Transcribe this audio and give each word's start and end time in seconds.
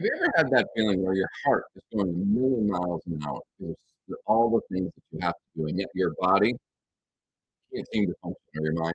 Have 0.00 0.06
you 0.06 0.12
ever 0.16 0.32
had 0.34 0.50
that 0.52 0.68
feeling 0.74 1.02
where 1.04 1.12
your 1.12 1.28
heart 1.44 1.64
is 1.76 1.82
going 1.92 2.08
a 2.08 2.12
million 2.12 2.70
miles 2.70 3.02
an 3.06 3.20
hour 3.28 3.38
because 3.58 3.76
all 4.24 4.48
the 4.48 4.74
things 4.74 4.90
that 4.94 5.02
you 5.10 5.18
have 5.20 5.34
to 5.34 5.60
do, 5.60 5.66
and 5.66 5.78
yet 5.78 5.88
your 5.94 6.14
body 6.18 6.56
can't 7.74 7.86
seem 7.92 8.06
to 8.06 8.14
function 8.22 8.38
or 8.56 8.64
your 8.64 8.72
mind? 8.72 8.94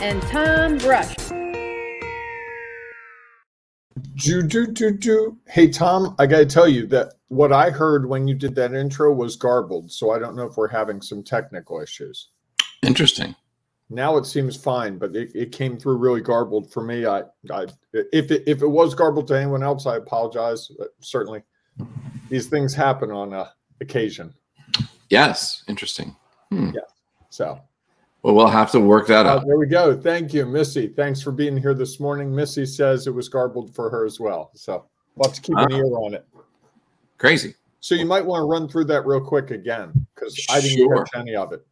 and 0.00 0.22
Tom 0.22 0.78
Brush. 0.78 1.14
Do, 4.16 4.42
do, 4.42 4.66
do, 4.66 4.92
do. 4.92 5.38
Hey, 5.48 5.68
Tom, 5.68 6.14
I 6.18 6.26
got 6.26 6.38
to 6.38 6.46
tell 6.46 6.68
you 6.68 6.86
that 6.88 7.14
what 7.28 7.52
I 7.52 7.70
heard 7.70 8.08
when 8.08 8.28
you 8.28 8.34
did 8.34 8.54
that 8.54 8.72
intro 8.72 9.12
was 9.12 9.36
garbled. 9.36 9.90
So 9.90 10.12
I 10.12 10.18
don't 10.18 10.36
know 10.36 10.46
if 10.46 10.56
we're 10.56 10.68
having 10.68 11.00
some 11.02 11.22
technical 11.22 11.80
issues. 11.80 12.28
Interesting. 12.82 13.34
Now 13.90 14.16
it 14.16 14.24
seems 14.24 14.56
fine, 14.56 14.98
but 14.98 15.14
it, 15.14 15.30
it 15.34 15.52
came 15.52 15.76
through 15.76 15.96
really 15.96 16.20
garbled 16.20 16.72
for 16.72 16.82
me. 16.82 17.06
I, 17.06 17.22
I, 17.52 17.66
if 17.92 18.30
it, 18.30 18.44
if 18.46 18.62
it 18.62 18.68
was 18.68 18.94
garbled 18.94 19.28
to 19.28 19.36
anyone 19.38 19.62
else, 19.62 19.86
I 19.86 19.96
apologize. 19.96 20.70
But 20.78 20.90
certainly, 21.00 21.42
these 22.28 22.46
things 22.46 22.72
happen 22.72 23.10
on 23.10 23.34
uh, 23.34 23.48
occasion. 23.80 24.32
Yes. 25.10 25.64
Interesting. 25.68 26.16
Hmm. 26.50 26.70
So 27.30 27.60
Well, 28.24 28.34
we'll 28.34 28.46
have 28.48 28.70
to 28.70 28.80
work 28.80 29.06
that 29.08 29.26
uh, 29.26 29.32
out. 29.34 29.46
there 29.46 29.58
we 29.58 29.66
go. 29.66 29.94
Thank 29.94 30.32
you, 30.32 30.46
Missy. 30.46 30.88
Thanks 30.88 31.20
for 31.20 31.30
being 31.30 31.58
here 31.58 31.74
this 31.74 32.00
morning. 32.00 32.34
Missy 32.34 32.64
says 32.64 33.06
it 33.06 33.10
was 33.10 33.28
garbled 33.28 33.74
for 33.74 33.90
her 33.90 34.06
as 34.06 34.18
well. 34.18 34.50
So 34.54 34.86
we'll 35.14 35.28
have 35.28 35.36
to 35.36 35.42
keep 35.42 35.58
an 35.58 35.66
Ah. 35.70 35.76
ear 35.76 35.84
on 35.98 36.14
it. 36.14 36.26
Crazy. 37.18 37.54
So 37.80 37.94
you 37.94 38.06
might 38.06 38.24
want 38.24 38.40
to 38.40 38.46
run 38.46 38.66
through 38.66 38.86
that 38.86 39.04
real 39.04 39.20
quick 39.20 39.50
again 39.50 40.06
because 40.14 40.42
I 40.48 40.62
didn't 40.62 40.78
Sure. 40.78 41.04
catch 41.04 41.10
any 41.20 41.36
of 41.36 41.52
it. 41.52 41.66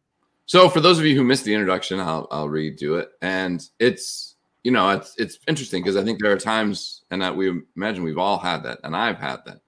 So 0.45 0.69
for 0.69 0.79
those 0.79 0.99
of 0.99 1.05
you 1.05 1.15
who 1.15 1.23
missed 1.23 1.43
the 1.43 1.55
introduction, 1.55 1.99
I'll 1.99 2.27
I'll 2.29 2.47
redo 2.47 2.99
it. 2.99 3.09
And 3.23 3.67
it's 3.79 4.35
you 4.63 4.69
know 4.69 4.91
it's 4.91 5.15
it's 5.17 5.39
interesting 5.47 5.81
because 5.81 5.97
I 5.97 6.03
think 6.03 6.21
there 6.21 6.31
are 6.33 6.37
times, 6.37 7.01
and 7.09 7.19
that 7.23 7.35
we 7.35 7.63
imagine 7.75 8.03
we've 8.03 8.19
all 8.19 8.37
had 8.37 8.61
that, 8.61 8.77
and 8.83 8.95
I've 8.95 9.17
had 9.17 9.37
that, 9.47 9.61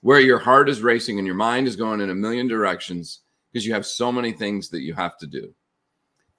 where 0.00 0.18
your 0.18 0.40
heart 0.40 0.68
is 0.68 0.82
racing 0.82 1.18
and 1.18 1.26
your 1.26 1.36
mind 1.36 1.68
is 1.68 1.76
going 1.76 2.00
in 2.00 2.10
a 2.10 2.14
million 2.16 2.48
directions 2.48 3.20
because 3.52 3.64
you 3.64 3.72
have 3.74 3.86
so 3.86 4.10
many 4.10 4.32
things 4.32 4.68
that 4.70 4.80
you 4.80 4.92
have 4.92 5.16
to 5.18 5.26
do, 5.28 5.54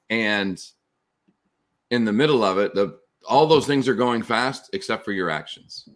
and 0.09 0.61
in 1.89 2.05
the 2.05 2.13
middle 2.13 2.43
of 2.43 2.57
it, 2.57 2.73
the 2.75 2.99
all 3.27 3.47
those 3.47 3.67
things 3.67 3.87
are 3.87 3.95
going 3.95 4.21
fast 4.21 4.69
except 4.73 5.03
for 5.03 5.11
your 5.11 5.29
actions, 5.29 5.89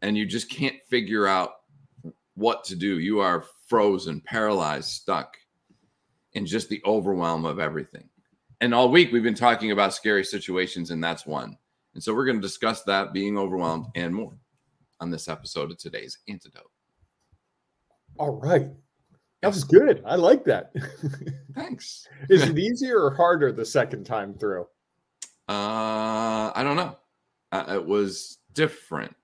and 0.00 0.16
you 0.16 0.26
just 0.26 0.50
can't 0.50 0.76
figure 0.88 1.26
out 1.26 1.50
what 2.34 2.64
to 2.64 2.76
do. 2.76 2.98
You 2.98 3.20
are 3.20 3.44
frozen, 3.68 4.20
paralyzed, 4.20 4.88
stuck 4.88 5.36
in 6.34 6.46
just 6.46 6.68
the 6.68 6.82
overwhelm 6.84 7.44
of 7.44 7.58
everything. 7.58 8.08
And 8.60 8.74
all 8.74 8.90
week 8.90 9.12
we've 9.12 9.22
been 9.22 9.34
talking 9.34 9.72
about 9.72 9.94
scary 9.94 10.24
situations, 10.24 10.90
and 10.90 11.02
that's 11.02 11.26
one. 11.26 11.58
And 11.94 12.02
so 12.02 12.14
we're 12.14 12.24
going 12.24 12.40
to 12.40 12.46
discuss 12.46 12.82
that 12.84 13.12
being 13.12 13.36
overwhelmed 13.36 13.86
and 13.94 14.14
more 14.14 14.38
on 15.00 15.10
this 15.10 15.28
episode 15.28 15.70
of 15.70 15.78
today's 15.78 16.18
antidote. 16.28 16.70
All 18.18 18.36
right. 18.36 18.68
That 19.42 19.48
was 19.48 19.64
good. 19.64 20.02
I 20.06 20.14
like 20.14 20.44
that. 20.44 20.72
Thanks. 21.54 22.06
Is 22.30 22.44
it 22.44 22.58
easier 22.58 23.00
or 23.02 23.14
harder 23.14 23.50
the 23.50 23.64
second 23.64 24.04
time 24.04 24.34
through? 24.34 24.62
Uh, 25.48 26.52
I 26.54 26.62
don't 26.62 26.76
know. 26.76 26.96
Uh, 27.50 27.64
it 27.70 27.84
was 27.84 28.38
different. 28.54 29.14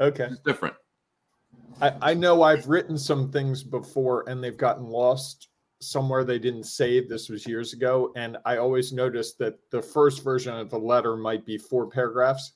Okay. 0.00 0.28
It's 0.30 0.40
different. 0.40 0.76
I, 1.80 1.92
I 2.00 2.14
know 2.14 2.42
I've 2.42 2.68
written 2.68 2.96
some 2.96 3.32
things 3.32 3.64
before 3.64 4.28
and 4.28 4.42
they've 4.42 4.56
gotten 4.56 4.84
lost 4.84 5.48
somewhere 5.80 6.22
they 6.22 6.38
didn't 6.38 6.64
save. 6.64 7.08
This 7.08 7.28
was 7.28 7.46
years 7.46 7.72
ago. 7.72 8.12
And 8.14 8.36
I 8.44 8.58
always 8.58 8.92
noticed 8.92 9.38
that 9.38 9.58
the 9.70 9.82
first 9.82 10.22
version 10.22 10.54
of 10.54 10.70
the 10.70 10.78
letter 10.78 11.16
might 11.16 11.44
be 11.44 11.58
four 11.58 11.88
paragraphs. 11.88 12.52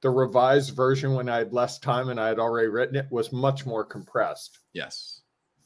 The 0.00 0.10
revised 0.10 0.74
version, 0.74 1.14
when 1.14 1.28
I 1.28 1.38
had 1.38 1.52
less 1.52 1.78
time 1.78 2.08
and 2.08 2.20
I 2.20 2.26
had 2.26 2.40
already 2.40 2.66
written 2.66 2.96
it, 2.96 3.06
was 3.10 3.32
much 3.32 3.64
more 3.64 3.84
compressed. 3.84 4.58
Yes. 4.72 5.21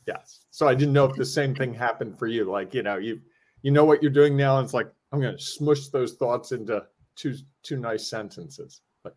Yes. 0.07 0.45
So 0.51 0.69
I 0.69 0.75
didn't 0.75 0.95
know 0.95 1.05
if 1.05 1.17
the 1.17 1.25
same 1.25 1.55
thing 1.55 1.75
happened 1.75 2.19
for 2.19 2.27
you. 2.27 2.45
Like, 2.45 2.75
you 2.75 2.83
know, 2.83 2.97
you 2.97 3.21
you 3.63 3.71
know 3.73 3.85
what 3.85 4.03
you're 4.03 4.13
doing 4.13 4.37
now. 4.37 4.59
And 4.59 4.65
it's 4.65 4.75
like, 4.75 4.91
I'm 5.13 5.21
gonna 5.21 5.39
smush 5.39 5.89
those 5.89 6.15
thoughts 6.15 6.53
into 6.53 6.85
two 7.17 7.35
two 7.63 7.77
nice 7.79 8.09
sentences. 8.09 8.83
But 9.03 9.17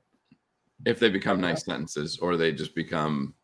If 0.85 0.99
they 0.99 1.09
become 1.09 1.39
nice 1.39 1.63
sentences 1.65 2.17
or 2.19 2.37
they 2.37 2.51
just 2.51 2.73
become, 2.73 3.35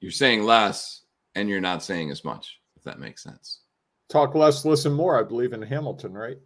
you're 0.00 0.12
saying 0.12 0.44
less 0.44 1.02
and 1.34 1.48
you're 1.48 1.60
not 1.60 1.82
saying 1.82 2.10
as 2.10 2.24
much, 2.24 2.60
if 2.76 2.84
that 2.84 3.00
makes 3.00 3.22
sense. 3.22 3.62
talk 4.08 4.34
less, 4.36 4.64
listen 4.64 4.92
more, 4.92 5.18
I 5.18 5.22
believe 5.24 5.52
in 5.52 5.62
Hamilton, 5.62 6.12
right? 6.12 6.38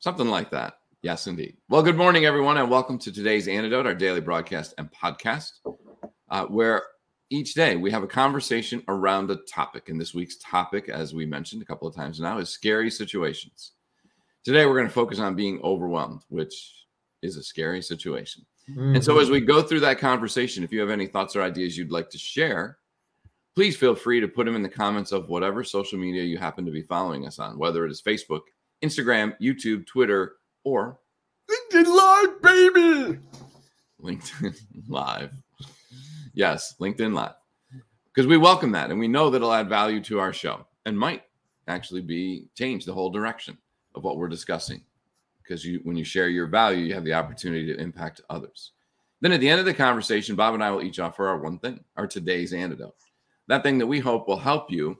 Something 0.00 0.28
like 0.28 0.50
that. 0.50 0.74
Yes, 1.02 1.26
indeed. 1.26 1.56
Well, 1.70 1.82
good 1.82 1.96
morning, 1.96 2.26
everyone, 2.26 2.58
and 2.58 2.70
welcome 2.70 2.98
to 2.98 3.12
today's 3.12 3.48
Antidote, 3.48 3.86
our 3.86 3.94
daily 3.94 4.20
broadcast 4.20 4.74
and 4.76 4.90
podcast, 4.92 5.52
uh, 6.30 6.44
where 6.46 6.82
each 7.30 7.54
day 7.54 7.76
we 7.76 7.90
have 7.90 8.02
a 8.02 8.08
conversation 8.08 8.82
around 8.88 9.30
a 9.30 9.36
topic. 9.48 9.88
And 9.88 10.00
this 10.00 10.14
week's 10.14 10.36
topic, 10.36 10.88
as 10.88 11.14
we 11.14 11.26
mentioned 11.26 11.62
a 11.62 11.64
couple 11.64 11.88
of 11.88 11.94
times 11.94 12.20
now, 12.20 12.38
is 12.38 12.48
scary 12.48 12.90
situations. 12.90 13.72
Today, 14.44 14.64
we're 14.64 14.76
going 14.76 14.86
to 14.86 14.92
focus 14.92 15.18
on 15.18 15.34
being 15.34 15.60
overwhelmed, 15.62 16.22
which 16.28 16.86
is 17.22 17.36
a 17.36 17.42
scary 17.42 17.82
situation. 17.82 18.46
And 18.68 19.04
so, 19.04 19.18
as 19.18 19.26
mm-hmm. 19.26 19.34
we 19.34 19.40
go 19.42 19.62
through 19.62 19.80
that 19.80 19.98
conversation, 20.00 20.64
if 20.64 20.72
you 20.72 20.80
have 20.80 20.90
any 20.90 21.06
thoughts 21.06 21.36
or 21.36 21.42
ideas 21.42 21.76
you'd 21.76 21.92
like 21.92 22.10
to 22.10 22.18
share, 22.18 22.78
please 23.54 23.76
feel 23.76 23.94
free 23.94 24.20
to 24.20 24.26
put 24.26 24.44
them 24.44 24.56
in 24.56 24.62
the 24.62 24.68
comments 24.68 25.12
of 25.12 25.28
whatever 25.28 25.62
social 25.62 25.98
media 25.98 26.24
you 26.24 26.36
happen 26.36 26.64
to 26.66 26.72
be 26.72 26.82
following 26.82 27.26
us 27.26 27.38
on, 27.38 27.58
whether 27.58 27.84
it 27.86 27.92
is 27.92 28.02
Facebook, 28.02 28.42
Instagram, 28.84 29.34
YouTube, 29.40 29.86
Twitter, 29.86 30.34
or 30.64 30.98
LinkedIn 31.48 31.86
Live, 31.86 32.42
baby. 32.42 33.18
LinkedIn 34.02 34.56
Live. 34.88 35.32
Yes, 36.36 36.74
LinkedIn 36.78 37.14
Live. 37.14 37.32
Because 38.14 38.26
we 38.26 38.36
welcome 38.36 38.70
that 38.72 38.90
and 38.90 39.00
we 39.00 39.08
know 39.08 39.30
that 39.30 39.38
it'll 39.38 39.54
add 39.54 39.70
value 39.70 40.02
to 40.02 40.20
our 40.20 40.34
show 40.34 40.66
and 40.84 40.96
might 40.96 41.22
actually 41.66 42.02
be 42.02 42.48
change 42.54 42.84
the 42.84 42.92
whole 42.92 43.08
direction 43.08 43.56
of 43.94 44.04
what 44.04 44.18
we're 44.18 44.28
discussing. 44.28 44.82
Because 45.42 45.64
you 45.64 45.80
when 45.84 45.96
you 45.96 46.04
share 46.04 46.28
your 46.28 46.46
value, 46.46 46.84
you 46.84 46.92
have 46.92 47.04
the 47.04 47.14
opportunity 47.14 47.66
to 47.66 47.80
impact 47.80 48.20
others. 48.28 48.72
Then 49.22 49.32
at 49.32 49.40
the 49.40 49.48
end 49.48 49.60
of 49.60 49.66
the 49.66 49.72
conversation, 49.72 50.36
Bob 50.36 50.52
and 50.52 50.62
I 50.62 50.70
will 50.70 50.82
each 50.82 51.00
offer 51.00 51.26
our 51.26 51.38
one 51.38 51.58
thing, 51.58 51.82
our 51.96 52.06
today's 52.06 52.52
antidote. 52.52 52.96
That 53.48 53.62
thing 53.62 53.78
that 53.78 53.86
we 53.86 53.98
hope 53.98 54.28
will 54.28 54.36
help 54.36 54.70
you 54.70 54.98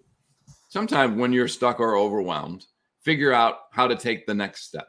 sometime 0.70 1.18
when 1.18 1.34
you're 1.34 1.48
stuck 1.48 1.80
or 1.80 1.96
overwhelmed, 1.96 2.64
figure 3.02 3.34
out 3.34 3.64
how 3.72 3.86
to 3.86 3.94
take 3.94 4.26
the 4.26 4.34
next 4.34 4.62
step 4.62 4.88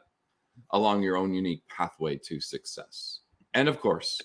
along 0.70 1.02
your 1.02 1.18
own 1.18 1.34
unique 1.34 1.62
pathway 1.68 2.16
to 2.24 2.40
success. 2.40 3.20
And 3.52 3.68
of 3.68 3.80
course, 3.80 4.18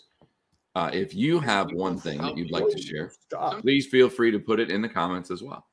uh, 0.75 0.89
if 0.91 1.13
you 1.13 1.39
have 1.39 1.71
one 1.71 1.97
thing 1.97 2.19
that 2.19 2.37
you'd 2.37 2.51
like 2.51 2.67
to 2.69 2.81
share, 2.81 3.11
please 3.61 3.87
feel 3.87 4.09
free 4.09 4.31
to 4.31 4.39
put 4.39 4.59
it 4.59 4.71
in 4.71 4.81
the 4.81 4.89
comments 4.89 5.29
as 5.29 5.43
well. 5.43 5.67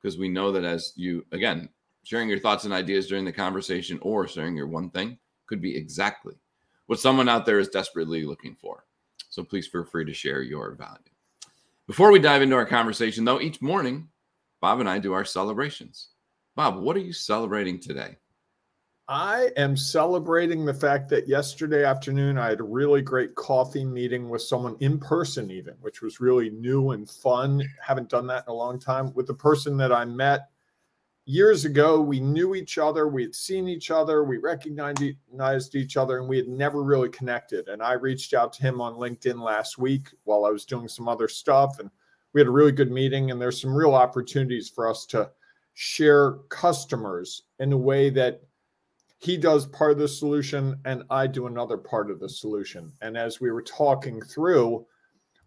Because 0.00 0.18
we 0.18 0.28
know 0.28 0.52
that 0.52 0.64
as 0.64 0.92
you, 0.96 1.24
again, 1.32 1.68
sharing 2.04 2.28
your 2.28 2.38
thoughts 2.38 2.64
and 2.64 2.72
ideas 2.72 3.06
during 3.06 3.24
the 3.24 3.32
conversation 3.32 3.98
or 4.02 4.26
sharing 4.26 4.56
your 4.56 4.66
one 4.66 4.90
thing 4.90 5.18
could 5.46 5.62
be 5.62 5.76
exactly 5.76 6.34
what 6.86 7.00
someone 7.00 7.28
out 7.28 7.46
there 7.46 7.60
is 7.60 7.68
desperately 7.68 8.24
looking 8.24 8.56
for. 8.60 8.84
So 9.30 9.42
please 9.42 9.66
feel 9.66 9.84
free 9.84 10.04
to 10.04 10.12
share 10.12 10.42
your 10.42 10.74
value. 10.74 10.98
Before 11.86 12.12
we 12.12 12.18
dive 12.18 12.42
into 12.42 12.56
our 12.56 12.66
conversation, 12.66 13.24
though, 13.24 13.40
each 13.40 13.62
morning, 13.62 14.08
Bob 14.60 14.80
and 14.80 14.88
I 14.88 14.98
do 14.98 15.12
our 15.12 15.24
celebrations. 15.24 16.08
Bob, 16.54 16.76
what 16.76 16.96
are 16.96 17.00
you 17.00 17.12
celebrating 17.12 17.80
today? 17.80 18.16
I 19.08 19.50
am 19.56 19.76
celebrating 19.76 20.64
the 20.64 20.72
fact 20.72 21.08
that 21.10 21.28
yesterday 21.28 21.84
afternoon 21.84 22.38
I 22.38 22.48
had 22.48 22.60
a 22.60 22.64
really 22.64 23.02
great 23.02 23.34
coffee 23.34 23.84
meeting 23.84 24.28
with 24.28 24.42
someone 24.42 24.76
in 24.80 24.98
person, 24.98 25.50
even, 25.50 25.74
which 25.80 26.02
was 26.02 26.20
really 26.20 26.50
new 26.50 26.92
and 26.92 27.10
fun. 27.10 27.62
Haven't 27.80 28.08
done 28.08 28.26
that 28.28 28.44
in 28.46 28.52
a 28.52 28.56
long 28.56 28.78
time 28.78 29.12
with 29.14 29.26
the 29.26 29.34
person 29.34 29.76
that 29.78 29.92
I 29.92 30.04
met 30.04 30.48
years 31.24 31.64
ago, 31.64 32.00
we 32.00 32.20
knew 32.20 32.54
each 32.54 32.78
other, 32.78 33.06
we 33.08 33.22
had 33.22 33.34
seen 33.34 33.68
each 33.68 33.90
other, 33.90 34.24
we 34.24 34.38
recognized 34.38 35.74
each 35.74 35.96
other, 35.96 36.18
and 36.18 36.28
we 36.28 36.36
had 36.36 36.48
never 36.48 36.82
really 36.82 37.08
connected. 37.10 37.68
And 37.68 37.82
I 37.82 37.92
reached 37.92 38.34
out 38.34 38.52
to 38.54 38.62
him 38.62 38.80
on 38.80 38.94
LinkedIn 38.94 39.40
last 39.40 39.78
week 39.78 40.08
while 40.24 40.44
I 40.44 40.50
was 40.50 40.64
doing 40.64 40.88
some 40.88 41.08
other 41.08 41.28
stuff, 41.28 41.78
and 41.78 41.90
we 42.32 42.40
had 42.40 42.48
a 42.48 42.52
really 42.52 42.72
good 42.72 42.90
meeting. 42.90 43.30
And 43.30 43.40
there's 43.40 43.60
some 43.60 43.74
real 43.74 43.94
opportunities 43.94 44.68
for 44.68 44.88
us 44.88 45.06
to 45.06 45.30
share 45.74 46.32
customers 46.48 47.44
in 47.58 47.72
a 47.72 47.78
way 47.78 48.10
that 48.10 48.42
he 49.22 49.36
does 49.36 49.66
part 49.66 49.92
of 49.92 49.98
the 49.98 50.08
solution 50.08 50.80
and 50.84 51.04
I 51.08 51.28
do 51.28 51.46
another 51.46 51.76
part 51.76 52.10
of 52.10 52.18
the 52.18 52.28
solution. 52.28 52.92
And 53.02 53.16
as 53.16 53.40
we 53.40 53.52
were 53.52 53.62
talking 53.62 54.20
through, 54.20 54.84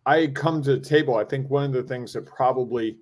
I 0.06 0.28
come 0.28 0.62
to 0.64 0.78
the 0.78 0.86
table. 0.86 1.18
I 1.18 1.26
think 1.26 1.50
one 1.50 1.66
of 1.66 1.74
the 1.74 1.84
things 1.84 2.14
that 2.14 2.26
probably 2.26 2.98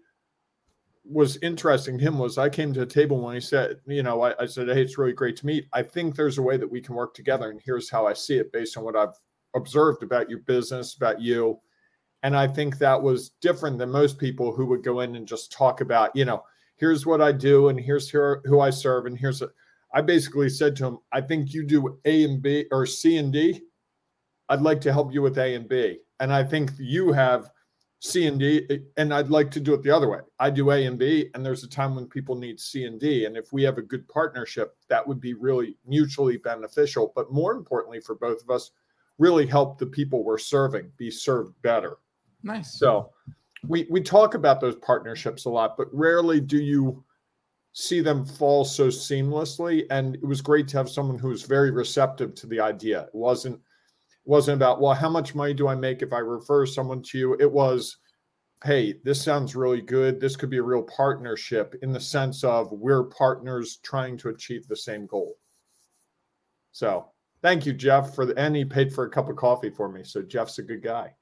was 1.05 1.37
interesting 1.43 1.99
to 1.99 2.03
him 2.03 2.17
was 2.17 2.39
I 2.39 2.49
came 2.49 2.73
to 2.73 2.79
the 2.79 2.85
table 2.87 3.21
when 3.21 3.35
he 3.35 3.41
said, 3.41 3.81
you 3.85 4.01
know, 4.01 4.21
I, 4.23 4.33
I, 4.41 4.45
said, 4.47 4.67
Hey, 4.67 4.81
it's 4.81 4.97
really 4.97 5.13
great 5.13 5.35
to 5.37 5.45
meet. 5.45 5.67
I 5.73 5.83
think 5.83 6.15
there's 6.15 6.39
a 6.39 6.41
way 6.41 6.57
that 6.57 6.71
we 6.71 6.81
can 6.81 6.95
work 6.95 7.13
together. 7.13 7.51
And 7.51 7.61
here's 7.63 7.89
how 7.89 8.07
I 8.07 8.13
see 8.13 8.37
it 8.37 8.51
based 8.51 8.75
on 8.75 8.83
what 8.83 8.95
I've 8.95 9.13
observed 9.53 10.01
about 10.01 10.29
your 10.29 10.39
business, 10.39 10.95
about 10.95 11.21
you. 11.21 11.59
And 12.23 12.35
I 12.35 12.47
think 12.47 12.79
that 12.79 12.99
was 12.99 13.29
different 13.41 13.77
than 13.77 13.91
most 13.91 14.17
people 14.17 14.51
who 14.51 14.65
would 14.67 14.83
go 14.83 15.01
in 15.01 15.17
and 15.17 15.27
just 15.27 15.51
talk 15.51 15.81
about, 15.81 16.15
you 16.15 16.25
know, 16.25 16.43
here's 16.77 17.05
what 17.05 17.21
I 17.21 17.31
do 17.31 17.67
and 17.67 17.79
here's 17.79 18.09
here, 18.09 18.41
who 18.45 18.59
I 18.59 18.71
serve. 18.71 19.05
And 19.05 19.15
here's, 19.15 19.43
a, 19.43 19.49
I 19.93 20.01
basically 20.01 20.49
said 20.49 20.75
to 20.77 20.85
him, 20.85 20.97
I 21.11 21.21
think 21.21 21.53
you 21.53 21.63
do 21.63 21.99
A 22.05 22.23
and 22.23 22.41
B 22.41 22.65
or 22.71 22.85
C 22.85 23.17
and 23.17 23.31
D. 23.31 23.61
I'd 24.49 24.61
like 24.61 24.81
to 24.81 24.93
help 24.93 25.13
you 25.13 25.21
with 25.21 25.37
A 25.37 25.55
and 25.55 25.69
B. 25.69 25.99
And 26.19 26.33
I 26.33 26.43
think 26.43 26.71
you 26.77 27.11
have 27.11 27.51
C 27.99 28.27
and 28.27 28.37
D, 28.37 28.67
and 28.97 29.13
I'd 29.13 29.29
like 29.29 29.49
to 29.51 29.61
do 29.61 29.73
it 29.73 29.81
the 29.81 29.95
other 29.95 30.09
way. 30.09 30.19
I 30.37 30.49
do 30.49 30.71
A 30.71 30.85
and 30.85 30.99
B, 30.99 31.29
and 31.33 31.45
there's 31.45 31.63
a 31.63 31.69
time 31.69 31.95
when 31.95 32.05
people 32.07 32.35
need 32.35 32.59
C 32.59 32.83
and 32.83 32.99
D. 32.99 33.25
And 33.25 33.37
if 33.37 33.53
we 33.53 33.63
have 33.63 33.77
a 33.77 33.81
good 33.81 34.05
partnership, 34.09 34.75
that 34.89 35.07
would 35.07 35.21
be 35.21 35.33
really 35.33 35.77
mutually 35.87 36.35
beneficial. 36.37 37.13
But 37.15 37.31
more 37.31 37.53
importantly, 37.53 38.01
for 38.01 38.15
both 38.15 38.43
of 38.43 38.49
us, 38.49 38.71
really 39.19 39.45
help 39.45 39.77
the 39.77 39.85
people 39.85 40.23
we're 40.23 40.37
serving 40.37 40.91
be 40.97 41.09
served 41.09 41.53
better. 41.61 41.97
Nice. 42.43 42.77
So 42.77 43.11
we 43.65 43.87
we 43.89 44.01
talk 44.01 44.33
about 44.33 44.59
those 44.59 44.75
partnerships 44.75 45.45
a 45.45 45.49
lot, 45.49 45.77
but 45.77 45.87
rarely 45.93 46.41
do 46.41 46.57
you 46.57 47.03
see 47.73 48.01
them 48.01 48.25
fall 48.25 48.63
so 48.63 48.87
seamlessly. 48.87 49.85
And 49.89 50.15
it 50.15 50.25
was 50.25 50.41
great 50.41 50.67
to 50.69 50.77
have 50.77 50.89
someone 50.89 51.19
who 51.19 51.29
was 51.29 51.43
very 51.43 51.71
receptive 51.71 52.33
to 52.35 52.47
the 52.47 52.59
idea. 52.59 53.01
It 53.01 53.15
wasn't 53.15 53.59
wasn't 54.25 54.55
about, 54.55 54.79
well, 54.79 54.93
how 54.93 55.09
much 55.09 55.35
money 55.35 55.53
do 55.53 55.67
I 55.67 55.75
make 55.75 56.01
if 56.01 56.13
I 56.13 56.19
refer 56.19 56.65
someone 56.65 57.01
to 57.03 57.17
you? 57.17 57.33
It 57.41 57.51
was, 57.51 57.97
hey, 58.63 58.95
this 59.03 59.21
sounds 59.21 59.53
really 59.53 59.81
good. 59.81 60.21
This 60.21 60.37
could 60.37 60.49
be 60.49 60.59
a 60.59 60.63
real 60.63 60.83
partnership 60.83 61.75
in 61.81 61.91
the 61.91 61.99
sense 61.99 62.41
of 62.45 62.71
we're 62.71 63.03
partners 63.03 63.79
trying 63.83 64.17
to 64.19 64.29
achieve 64.29 64.65
the 64.65 64.77
same 64.77 65.07
goal. 65.07 65.35
So 66.71 67.09
thank 67.41 67.65
you, 67.65 67.73
Jeff, 67.73 68.15
for 68.15 68.25
the 68.25 68.37
and 68.39 68.55
he 68.55 68.63
paid 68.63 68.93
for 68.93 69.03
a 69.03 69.09
cup 69.09 69.29
of 69.29 69.35
coffee 69.35 69.69
for 69.69 69.89
me. 69.89 70.03
So 70.05 70.21
Jeff's 70.21 70.57
a 70.59 70.63
good 70.63 70.81
guy. 70.81 71.13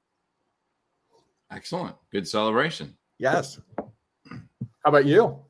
Excellent. 1.50 1.96
Good 2.12 2.28
celebration. 2.28 2.96
Yes. 3.18 3.58
How 3.76 3.90
about 4.86 5.06
you? 5.06 5.40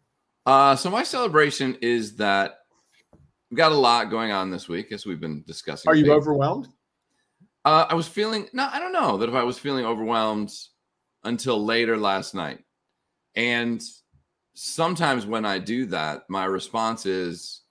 Uh, 0.45 0.75
so 0.75 0.91
my 0.91 1.03
celebration 1.03 1.77
is 1.81 2.17
that 2.17 2.59
we've 3.51 3.59
got 3.59 3.73
a 3.73 3.77
lot 3.77 4.11
going 4.11 4.33
on 4.33 4.51
this 4.51 4.69
week, 4.69 4.93
as 4.93 5.07
we've 5.07 5.21
been 5.21 5.43
discussing. 5.47 5.89
Are 5.89 5.95
you 5.95 6.05
things. 6.05 6.17
overwhelmed? 6.17 6.69
Uh, 7.65 7.87
I 7.89 7.95
was 7.95 8.09
feeling 8.09 8.49
no, 8.53 8.69
I 8.73 8.81
don't 8.81 8.93
know 8.93 9.19
that 9.19 9.29
if 9.29 9.35
I 9.35 9.45
was 9.45 9.59
feeling 9.59 9.85
overwhelmed 9.85 10.53
until 11.23 11.65
later 11.65 11.97
last 11.97 12.35
night. 12.35 12.59
And 13.37 13.83
sometimes 14.55 15.27
when 15.27 15.45
I 15.45 15.59
do 15.59 15.87
that, 15.87 16.25
my 16.29 16.45
response 16.45 17.07
is 17.07 17.63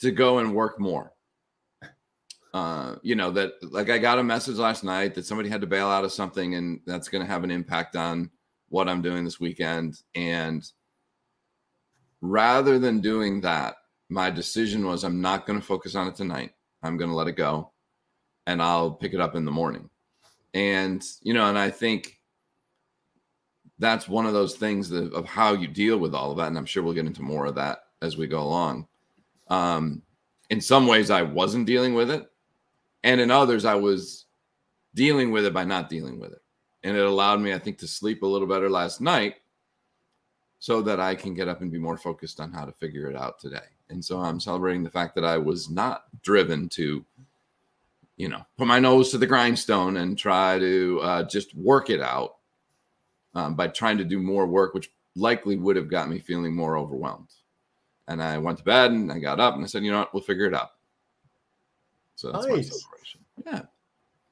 to 0.00 0.10
go 0.10 0.38
and 0.38 0.54
work 0.54 0.78
more. 0.78 1.12
Uh, 2.54 2.96
you 3.02 3.16
know, 3.16 3.30
that 3.32 3.52
like 3.62 3.90
I 3.90 3.98
got 3.98 4.18
a 4.18 4.24
message 4.24 4.56
last 4.56 4.84
night 4.84 5.14
that 5.14 5.26
somebody 5.26 5.48
had 5.48 5.60
to 5.60 5.66
bail 5.66 5.88
out 5.88 6.04
of 6.04 6.12
something 6.12 6.54
and 6.54 6.80
that's 6.86 7.08
going 7.08 7.22
to 7.22 7.30
have 7.30 7.44
an 7.44 7.50
impact 7.50 7.96
on 7.96 8.30
what 8.68 8.88
I'm 8.88 9.02
doing 9.02 9.24
this 9.24 9.40
weekend. 9.40 10.00
And 10.14 10.64
rather 12.20 12.78
than 12.78 13.00
doing 13.00 13.40
that, 13.42 13.76
my 14.08 14.30
decision 14.30 14.86
was 14.86 15.04
I'm 15.04 15.20
not 15.20 15.46
going 15.46 15.58
to 15.58 15.64
focus 15.64 15.94
on 15.94 16.08
it 16.08 16.14
tonight. 16.14 16.52
I'm 16.82 16.96
going 16.96 17.10
to 17.10 17.16
let 17.16 17.28
it 17.28 17.36
go 17.36 17.72
and 18.46 18.62
I'll 18.62 18.90
pick 18.90 19.14
it 19.14 19.20
up 19.20 19.34
in 19.34 19.44
the 19.44 19.50
morning. 19.50 19.90
And, 20.54 21.04
you 21.22 21.34
know, 21.34 21.48
and 21.48 21.58
I 21.58 21.70
think 21.70 22.20
that's 23.78 24.08
one 24.08 24.26
of 24.26 24.32
those 24.32 24.54
things 24.54 24.88
that, 24.90 25.12
of 25.12 25.26
how 25.26 25.52
you 25.52 25.66
deal 25.66 25.98
with 25.98 26.14
all 26.14 26.30
of 26.30 26.38
that. 26.38 26.48
And 26.48 26.56
I'm 26.56 26.66
sure 26.66 26.82
we'll 26.82 26.94
get 26.94 27.06
into 27.06 27.22
more 27.22 27.46
of 27.46 27.56
that 27.56 27.80
as 28.00 28.16
we 28.16 28.26
go 28.26 28.40
along. 28.40 28.86
Um, 29.48 30.02
in 30.48 30.60
some 30.60 30.86
ways, 30.86 31.10
I 31.10 31.22
wasn't 31.22 31.66
dealing 31.66 31.94
with 31.94 32.10
it. 32.10 32.30
And 33.04 33.20
in 33.20 33.30
others, 33.30 33.64
I 33.64 33.74
was 33.74 34.26
dealing 34.94 35.30
with 35.30 35.44
it 35.44 35.52
by 35.52 35.64
not 35.64 35.88
dealing 35.88 36.18
with 36.18 36.32
it. 36.32 36.40
And 36.84 36.96
it 36.96 37.04
allowed 37.04 37.40
me, 37.40 37.52
I 37.52 37.58
think, 37.58 37.78
to 37.78 37.88
sleep 37.88 38.22
a 38.22 38.26
little 38.26 38.46
better 38.46 38.70
last 38.70 39.00
night 39.00 39.36
so 40.66 40.82
that 40.82 40.98
I 40.98 41.14
can 41.14 41.32
get 41.32 41.46
up 41.46 41.60
and 41.60 41.70
be 41.70 41.78
more 41.78 41.96
focused 41.96 42.40
on 42.40 42.50
how 42.50 42.64
to 42.64 42.72
figure 42.72 43.08
it 43.08 43.14
out 43.14 43.38
today. 43.38 43.68
And 43.88 44.04
so 44.04 44.18
I'm 44.18 44.40
celebrating 44.40 44.82
the 44.82 44.90
fact 44.90 45.14
that 45.14 45.24
I 45.24 45.38
was 45.38 45.70
not 45.70 46.06
driven 46.24 46.68
to 46.70 47.04
you 48.16 48.28
know, 48.28 48.44
put 48.58 48.66
my 48.66 48.80
nose 48.80 49.12
to 49.12 49.18
the 49.18 49.28
grindstone 49.28 49.98
and 49.98 50.18
try 50.18 50.58
to 50.58 51.00
uh, 51.04 51.22
just 51.22 51.54
work 51.54 51.88
it 51.88 52.00
out 52.00 52.38
um, 53.36 53.54
by 53.54 53.68
trying 53.68 53.96
to 53.98 54.04
do 54.04 54.18
more 54.18 54.44
work, 54.44 54.74
which 54.74 54.90
likely 55.14 55.56
would 55.56 55.76
have 55.76 55.88
got 55.88 56.08
me 56.08 56.18
feeling 56.18 56.52
more 56.52 56.76
overwhelmed. 56.76 57.32
And 58.08 58.20
I 58.20 58.36
went 58.38 58.58
to 58.58 58.64
bed 58.64 58.90
and 58.90 59.12
I 59.12 59.20
got 59.20 59.38
up 59.38 59.54
and 59.54 59.62
I 59.62 59.68
said, 59.68 59.84
you 59.84 59.92
know 59.92 60.00
what, 60.00 60.14
we'll 60.14 60.22
figure 60.24 60.46
it 60.46 60.54
out. 60.54 60.70
So 62.16 62.32
that's 62.32 62.44
nice. 62.44 62.56
my 62.56 62.62
celebration. 62.62 63.20
Yeah. 63.46 63.62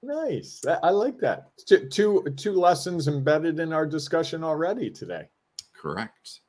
Nice. 0.02 0.64
I 0.82 0.90
like 0.90 1.18
that. 1.20 1.56
Two, 1.64 1.88
two, 1.88 2.24
two 2.36 2.54
lessons 2.54 3.06
embedded 3.06 3.60
in 3.60 3.72
our 3.72 3.86
discussion 3.86 4.42
already 4.42 4.90
today. 4.90 5.28
Correct. 5.84 6.40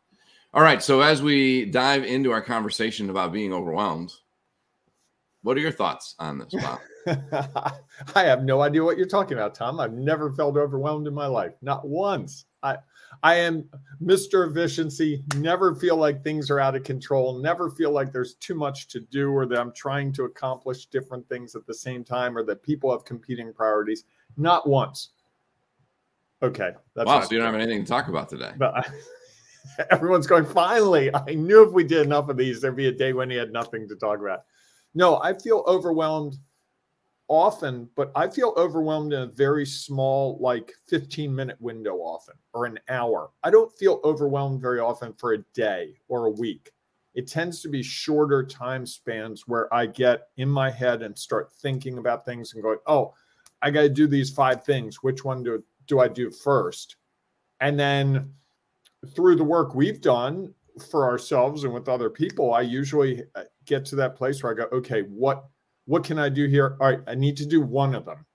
All 0.53 0.63
right. 0.63 0.81
So 0.81 1.01
as 1.01 1.21
we 1.21 1.65
dive 1.65 2.05
into 2.05 2.31
our 2.31 2.41
conversation 2.41 3.09
about 3.09 3.33
being 3.33 3.51
overwhelmed, 3.51 4.13
what 5.41 5.57
are 5.57 5.59
your 5.59 5.73
thoughts 5.73 6.15
on 6.19 6.37
this, 6.37 6.53
Bob? 6.53 6.79
I 8.15 8.23
have 8.23 8.45
no 8.45 8.61
idea 8.61 8.81
what 8.81 8.97
you're 8.97 9.07
talking 9.07 9.37
about, 9.37 9.53
Tom. 9.53 9.81
I've 9.81 9.91
never 9.91 10.31
felt 10.31 10.55
overwhelmed 10.55 11.05
in 11.05 11.13
my 11.13 11.25
life, 11.25 11.51
not 11.61 11.85
once. 11.85 12.45
I 12.63 12.77
I 13.23 13.35
am 13.35 13.65
Mr. 14.01 14.50
Efficiency, 14.50 15.21
never 15.36 15.75
feel 15.75 15.98
like 15.98 16.24
things 16.24 16.50
are 16.50 16.62
out 16.62 16.77
of 16.77 16.83
control, 16.83 17.38
never 17.38 17.69
feel 17.69 17.91
like 17.91 18.13
there's 18.13 18.36
too 18.36 18.55
much 18.55 18.88
to 18.88 19.01
do 19.01 19.31
or 19.31 19.45
that 19.48 19.60
I'm 19.60 19.74
trying 19.74 20.13
to 20.13 20.24
accomplish 20.24 20.86
different 20.86 21.27
things 21.27 21.55
at 21.55 21.67
the 21.67 21.74
same 21.74 22.05
time 22.05 22.38
or 22.38 22.43
that 22.45 22.63
people 22.63 22.89
have 22.91 23.03
competing 23.03 23.51
priorities. 23.51 24.05
Not 24.38 24.67
once. 24.67 25.10
Okay. 26.41 26.71
That's 26.95 27.07
wow, 27.07 27.21
so 27.21 27.31
you 27.31 27.38
don't 27.38 27.45
have 27.45 27.62
anything 27.62 27.83
to 27.83 27.88
talk 27.88 28.07
about 28.07 28.29
today. 28.29 28.51
But 28.57 28.77
I, 28.77 28.83
everyone's 29.91 30.27
going, 30.27 30.45
finally. 30.45 31.13
I 31.13 31.34
knew 31.34 31.63
if 31.63 31.72
we 31.72 31.84
did 31.84 32.05
enough 32.05 32.29
of 32.29 32.38
these, 32.38 32.62
there'd 32.62 32.75
be 32.75 32.88
a 32.88 32.91
day 32.91 33.13
when 33.13 33.29
he 33.29 33.36
had 33.36 33.51
nothing 33.51 33.88
to 33.88 33.95
talk 33.95 34.19
about. 34.19 34.43
No, 34.93 35.17
I 35.17 35.34
feel 35.34 35.63
overwhelmed 35.67 36.38
often, 37.27 37.89
but 37.95 38.12
I 38.15 38.27
feel 38.27 38.53
overwhelmed 38.55 39.13
in 39.13 39.22
a 39.22 39.27
very 39.27 39.65
small, 39.65 40.38
like 40.39 40.74
15 40.88 41.34
minute 41.34 41.57
window 41.60 41.95
often 41.98 42.36
or 42.53 42.65
an 42.65 42.79
hour. 42.89 43.31
I 43.43 43.50
don't 43.50 43.75
feel 43.77 44.00
overwhelmed 44.03 44.62
very 44.62 44.79
often 44.79 45.13
for 45.13 45.34
a 45.34 45.39
day 45.53 46.00
or 46.07 46.27
a 46.27 46.31
week. 46.31 46.72
It 47.13 47.27
tends 47.27 47.62
to 47.62 47.69
be 47.69 47.81
shorter 47.81 48.45
time 48.45 48.86
spans 48.86 49.48
where 49.48 49.74
I 49.74 49.86
get 49.86 50.27
in 50.38 50.50
my 50.50 50.69
head 50.69 51.01
and 51.01 51.17
start 51.17 51.51
thinking 51.62 51.98
about 51.98 52.25
things 52.25 52.53
and 52.53 52.62
going, 52.62 52.79
oh, 52.88 53.13
I 53.62 53.72
got 53.72 53.81
to 53.81 53.89
do 53.89 54.05
these 54.05 54.29
five 54.29 54.63
things. 54.63 55.01
Which 55.01 55.24
one 55.24 55.41
do, 55.41 55.63
do 55.88 56.00
I 56.00 56.10
do 56.10 56.29
first? 56.29 56.98
And 57.62 57.79
then 57.79 58.34
through 59.13 59.35
the 59.35 59.43
work 59.43 59.75
we've 59.75 60.01
done 60.01 60.53
for 60.89 61.05
ourselves 61.05 61.63
and 61.63 61.74
with 61.74 61.88
other 61.88 62.09
people, 62.09 62.53
I 62.53 62.62
usually 62.62 63.24
uh, 63.35 63.43
get 63.65 63.85
to 63.85 63.95
that 63.97 64.15
place 64.15 64.41
where 64.41 64.51
I 64.51 64.55
go, 64.55 64.77
okay, 64.77 65.01
what 65.01 65.45
what 65.85 66.03
can 66.03 66.17
I 66.17 66.29
do 66.29 66.47
here? 66.47 66.77
All 66.81 66.89
right, 66.89 67.01
I 67.07 67.15
need 67.15 67.38
to 67.38 67.45
do 67.45 67.62
one 67.62 67.93
of 67.93 68.05
them. 68.05 68.25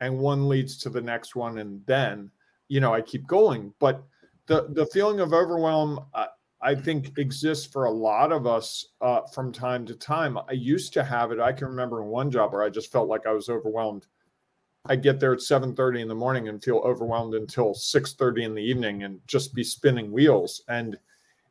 And 0.00 0.18
one 0.18 0.48
leads 0.48 0.78
to 0.78 0.90
the 0.90 1.00
next 1.00 1.34
one. 1.34 1.58
And 1.58 1.84
then, 1.86 2.30
you 2.68 2.80
know, 2.80 2.94
I 2.94 3.00
keep 3.00 3.26
going. 3.26 3.72
But 3.80 4.04
the, 4.46 4.68
the 4.70 4.86
feeling 4.86 5.20
of 5.20 5.32
overwhelm, 5.32 6.06
uh, 6.14 6.26
I 6.62 6.74
think 6.74 7.18
exists 7.18 7.66
for 7.66 7.84
a 7.84 7.90
lot 7.90 8.30
of 8.30 8.46
us 8.46 8.86
uh, 9.00 9.22
from 9.34 9.52
time 9.52 9.84
to 9.86 9.94
time. 9.94 10.38
I 10.38 10.52
used 10.52 10.92
to 10.94 11.02
have 11.02 11.32
it. 11.32 11.40
I 11.40 11.52
can 11.52 11.66
remember 11.66 12.02
in 12.02 12.08
one 12.08 12.30
job 12.30 12.52
where 12.52 12.62
I 12.62 12.70
just 12.70 12.92
felt 12.92 13.08
like 13.08 13.26
I 13.26 13.32
was 13.32 13.48
overwhelmed. 13.48 14.06
I 14.88 14.96
get 14.96 15.20
there 15.20 15.32
at 15.32 15.40
7:30 15.40 16.00
in 16.00 16.08
the 16.08 16.14
morning 16.14 16.48
and 16.48 16.62
feel 16.62 16.78
overwhelmed 16.78 17.34
until 17.34 17.74
6:30 17.74 18.44
in 18.44 18.54
the 18.54 18.62
evening 18.62 19.02
and 19.04 19.20
just 19.26 19.54
be 19.54 19.64
spinning 19.64 20.12
wheels. 20.12 20.62
And 20.68 20.98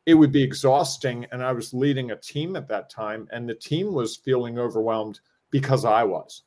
it 0.05 0.13
would 0.13 0.31
be 0.31 0.43
exhausting. 0.43 1.25
And 1.31 1.43
I 1.43 1.51
was 1.51 1.73
leading 1.73 2.11
a 2.11 2.17
team 2.17 2.55
at 2.55 2.67
that 2.67 2.89
time, 2.89 3.27
and 3.31 3.47
the 3.47 3.55
team 3.55 3.93
was 3.93 4.17
feeling 4.17 4.59
overwhelmed 4.59 5.19
because 5.51 5.85
I 5.85 6.03
was. 6.03 6.43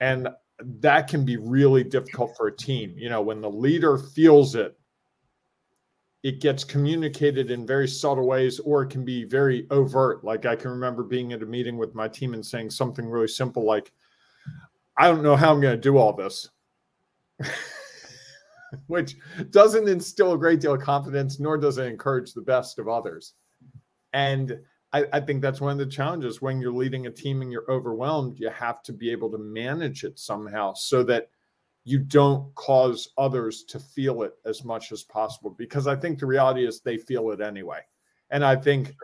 And 0.00 0.28
that 0.58 1.08
can 1.08 1.24
be 1.24 1.36
really 1.36 1.82
difficult 1.82 2.36
for 2.36 2.46
a 2.46 2.56
team. 2.56 2.94
You 2.96 3.08
know, 3.10 3.22
when 3.22 3.40
the 3.40 3.50
leader 3.50 3.98
feels 3.98 4.54
it, 4.54 4.78
it 6.22 6.40
gets 6.40 6.62
communicated 6.62 7.50
in 7.50 7.66
very 7.66 7.88
subtle 7.88 8.28
ways 8.28 8.60
or 8.60 8.82
it 8.82 8.90
can 8.90 9.04
be 9.04 9.24
very 9.24 9.66
overt. 9.70 10.22
Like 10.22 10.46
I 10.46 10.54
can 10.54 10.70
remember 10.70 11.02
being 11.02 11.32
at 11.32 11.42
a 11.42 11.46
meeting 11.46 11.78
with 11.78 11.96
my 11.96 12.06
team 12.06 12.34
and 12.34 12.46
saying 12.46 12.70
something 12.70 13.08
really 13.08 13.26
simple 13.26 13.64
like, 13.64 13.92
I 14.96 15.08
don't 15.08 15.22
know 15.22 15.36
how 15.36 15.52
I'm 15.52 15.60
going 15.60 15.76
to 15.76 15.80
do 15.80 15.96
all 15.96 16.12
this. 16.12 16.48
Which 18.86 19.16
doesn't 19.50 19.88
instill 19.88 20.32
a 20.32 20.38
great 20.38 20.60
deal 20.60 20.74
of 20.74 20.80
confidence, 20.80 21.38
nor 21.38 21.58
does 21.58 21.78
it 21.78 21.86
encourage 21.86 22.32
the 22.32 22.40
best 22.40 22.78
of 22.78 22.88
others. 22.88 23.34
And 24.12 24.58
I, 24.92 25.06
I, 25.12 25.20
think 25.20 25.42
that's 25.42 25.60
one 25.60 25.72
of 25.72 25.78
the 25.78 25.86
challenges 25.86 26.42
when 26.42 26.60
you're 26.60 26.72
leading 26.72 27.06
a 27.06 27.10
team 27.10 27.42
and 27.42 27.50
you're 27.50 27.70
overwhelmed. 27.70 28.38
You 28.38 28.50
have 28.50 28.82
to 28.84 28.92
be 28.92 29.10
able 29.10 29.30
to 29.30 29.38
manage 29.38 30.04
it 30.04 30.18
somehow 30.18 30.74
so 30.74 31.02
that 31.04 31.28
you 31.84 31.98
don't 31.98 32.54
cause 32.54 33.08
others 33.18 33.64
to 33.64 33.80
feel 33.80 34.22
it 34.22 34.34
as 34.44 34.64
much 34.64 34.92
as 34.92 35.02
possible. 35.02 35.50
Because 35.50 35.86
I 35.86 35.96
think 35.96 36.18
the 36.18 36.26
reality 36.26 36.66
is 36.66 36.80
they 36.80 36.96
feel 36.96 37.30
it 37.30 37.40
anyway. 37.40 37.80
And 38.30 38.44
I 38.44 38.56
think 38.56 38.94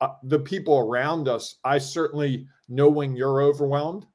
uh, 0.00 0.14
the 0.22 0.38
people 0.38 0.78
around 0.78 1.28
us, 1.28 1.56
I 1.64 1.78
certainly 1.78 2.46
know 2.68 2.88
when 2.88 3.16
you're 3.16 3.42
overwhelmed. 3.42 4.06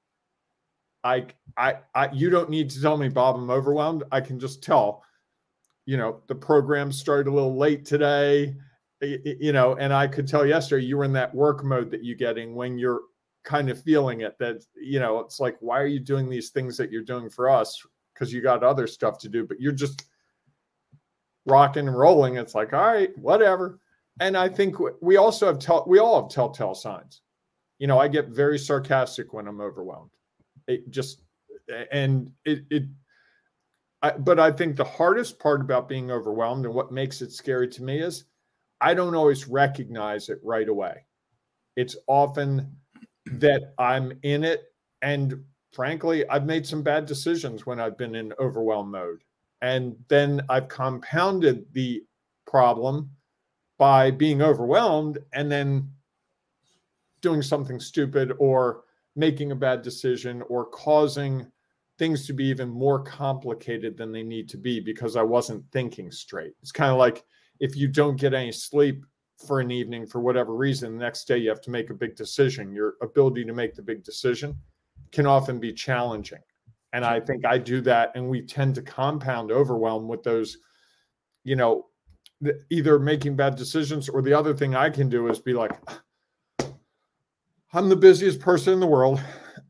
I, 1.06 1.28
I, 1.56 1.76
I, 1.94 2.12
you 2.12 2.30
don't 2.30 2.50
need 2.50 2.70
to 2.72 2.82
tell 2.82 2.98
me, 2.98 3.08
Bob, 3.08 3.38
I'm 3.38 3.50
overwhelmed. 3.50 4.04
I 4.12 4.20
can 4.20 4.38
just 4.40 4.62
tell, 4.62 5.04
you 5.86 5.96
know, 5.96 6.22
the 6.28 6.36
program 6.36 6.92
started 6.92 7.30
a 7.30 7.34
little 7.34 7.56
late 7.56 7.86
today 7.86 8.56
you 9.02 9.52
know, 9.52 9.76
and 9.76 9.94
I 9.94 10.08
could 10.08 10.28
tell 10.28 10.46
yesterday 10.46 10.86
you 10.86 10.98
were 10.98 11.04
in 11.04 11.14
that 11.14 11.34
work 11.34 11.64
mode 11.64 11.92
that 11.92 12.04
you're 12.04 12.16
getting 12.16 12.56
when 12.56 12.78
you're 12.78 13.02
kind 13.44 13.70
of 13.70 13.82
feeling 13.82 14.22
it 14.22 14.38
that, 14.40 14.64
you 14.76 15.00
know, 15.00 15.20
it's 15.20 15.40
like, 15.40 15.58
why 15.60 15.80
are 15.80 15.88
you 15.88 16.00
doing 16.00 16.30
these 16.30 16.50
things 16.50 16.78
that 16.78 16.92
you're 16.92 17.04
doing 17.04 17.30
for 17.30 17.50
us? 17.50 17.82
Because 18.14 18.34
you 18.34 18.42
got 18.42 18.64
other 18.64 18.88
stuff 18.88 19.20
to 19.20 19.30
do, 19.30 19.46
but 19.46 19.60
you're 19.60 19.72
just 19.72 20.06
rocking 21.46 21.88
and 21.88 21.98
rolling. 21.98 22.38
It's 22.38 22.56
like, 22.56 22.74
all 22.74 22.88
right, 22.88 23.16
whatever. 23.18 23.80
And 24.20 24.38
I 24.38 24.48
think 24.48 24.78
we 25.02 25.18
also 25.18 25.46
have 25.48 25.60
tell 25.60 25.84
we 25.88 26.00
all 26.00 26.22
have 26.22 26.32
telltale 26.32 26.74
signs. 26.74 27.22
You 27.80 27.88
know, 27.88 28.00
I 28.00 28.08
get 28.08 28.30
very 28.30 28.58
sarcastic 28.58 29.34
when 29.34 29.48
I'm 29.48 29.60
overwhelmed. 29.60 30.15
It 30.68 30.90
just 30.90 31.22
and 31.92 32.32
it 32.46 32.66
it 32.70 32.84
I, 34.02 34.12
but 34.12 34.40
I 34.40 34.52
think 34.52 34.76
the 34.76 34.84
hardest 34.84 35.40
part 35.40 35.62
about 35.62 35.90
being 35.90 36.12
overwhelmed 36.12 36.66
and 36.66 36.74
what 36.74 36.92
makes 36.92 37.22
it 37.22 37.32
scary 37.32 37.68
to 37.70 37.84
me 37.84 38.02
is 38.02 38.26
I 38.82 38.94
don't 38.94 39.16
always 39.16 39.48
recognize 39.48 40.30
it 40.30 40.40
right 40.44 40.70
away. 40.70 41.06
It's 41.76 41.98
often 42.08 42.78
that 43.26 43.74
I'm 43.80 44.18
in 44.24 44.44
it. 44.44 44.74
And 45.02 45.44
frankly, 45.74 46.28
I've 46.30 46.46
made 46.46 46.66
some 46.66 46.84
bad 46.84 47.06
decisions 47.06 47.66
when 47.66 47.80
I've 47.80 47.98
been 47.98 48.16
in 48.16 48.34
overwhelm 48.40 48.92
mode. 48.92 49.24
And 49.62 49.96
then 50.10 50.42
I've 50.50 50.68
compounded 50.68 51.66
the 51.74 52.04
problem 52.46 53.10
by 53.78 54.12
being 54.12 54.42
overwhelmed 54.42 55.20
and 55.34 55.52
then 55.52 55.92
doing 57.22 57.42
something 57.42 57.80
stupid 57.80 58.34
or 58.40 58.85
making 59.16 59.52
a 59.52 59.56
bad 59.56 59.82
decision 59.82 60.42
or 60.50 60.66
causing 60.66 61.46
things 61.98 62.28
to 62.28 62.34
be 62.34 62.46
even 62.46 62.70
more 62.70 63.02
complicated 63.02 63.96
than 63.96 64.12
they 64.12 64.24
need 64.24 64.50
to 64.50 64.58
be 64.58 64.80
because 64.80 65.16
I 65.16 65.22
wasn't 65.22 65.64
thinking 65.72 66.12
straight. 66.12 66.54
It's 66.62 66.72
kind 66.72 66.92
of 66.92 66.98
like 66.98 67.24
if 67.60 67.76
you 67.76 67.88
don't 67.88 68.20
get 68.20 68.34
any 68.34 68.52
sleep 68.52 69.06
for 69.46 69.60
an 69.60 69.72
evening 69.72 70.06
for 70.06 70.20
whatever 70.20 70.54
reason, 70.56 70.98
the 70.98 71.04
next 71.04 71.26
day 71.26 71.38
you 71.38 71.50
have 71.50 71.62
to 71.62 71.72
make 71.72 71.90
a 71.90 71.94
big 71.94 72.16
decision. 72.16 72.74
Your 72.74 72.96
ability 73.02 73.46
to 73.46 73.54
make 73.54 73.76
the 73.76 73.82
big 73.82 74.04
decision 74.04 74.58
can 75.12 75.26
often 75.26 75.60
be 75.60 75.72
challenging. 75.72 76.40
And 76.94 77.06
I 77.06 77.20
think 77.20 77.46
I 77.46 77.58
do 77.58 77.82
that. 77.82 78.12
And 78.16 78.30
we 78.30 78.42
tend 78.42 78.76
to 78.76 78.82
compound 78.82 79.52
overwhelm 79.52 80.08
with 80.08 80.24
those, 80.24 80.58
you 81.44 81.56
know, 81.56 81.88
either 82.70 83.00
making 83.00 83.36
bad 83.36 83.56
decisions 83.56 84.10
or 84.10 84.22
the 84.22 84.34
other 84.34 84.54
thing 84.54 84.76
I 84.76 84.90
can 84.90 85.10
do 85.10 85.28
is 85.28 85.40
be 85.40 85.54
like, 85.54 85.72
I'm 87.74 87.90
the 87.90 87.96
busiest 87.96 88.40
person 88.40 88.74
in 88.74 88.80
the 88.80 88.88
world. 88.88 89.22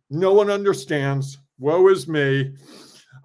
No 0.10 0.34
one 0.34 0.50
understands. 0.50 1.38
Woe 1.60 1.88
is 1.88 2.08
me. 2.08 2.54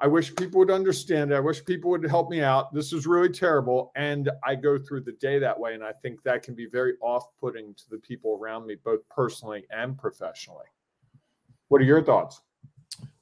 I 0.03 0.07
wish 0.07 0.35
people 0.35 0.59
would 0.61 0.71
understand. 0.71 1.35
I 1.35 1.41
wish 1.41 1.62
people 1.65 1.91
would 1.91 2.05
help 2.05 2.31
me 2.31 2.43
out. 2.43 2.73
This 2.73 2.93
is 2.93 3.07
really 3.07 3.29
terrible. 3.29 3.93
And 3.97 4.31
I 4.43 4.55
go 4.55 4.79
through 4.79 5.03
the 5.03 5.12
day 5.12 5.39
that 5.39 5.59
way. 5.59 5.75
And 5.75 5.85
I 5.85 5.93
think 5.93 6.23
that 6.23 6.43
can 6.43 6.55
be 6.55 6.67
very 6.67 6.95
off 7.03 7.25
putting 7.39 7.75
to 7.75 7.85
the 7.91 7.99
people 7.99 8.39
around 8.41 8.67
me, 8.67 8.77
both 8.83 9.07
personally 9.11 9.67
and 9.71 9.99
professionally. 9.99 10.65
What 11.69 11.83
are 11.83 11.85
your 11.85 12.03
thoughts? 12.03 12.41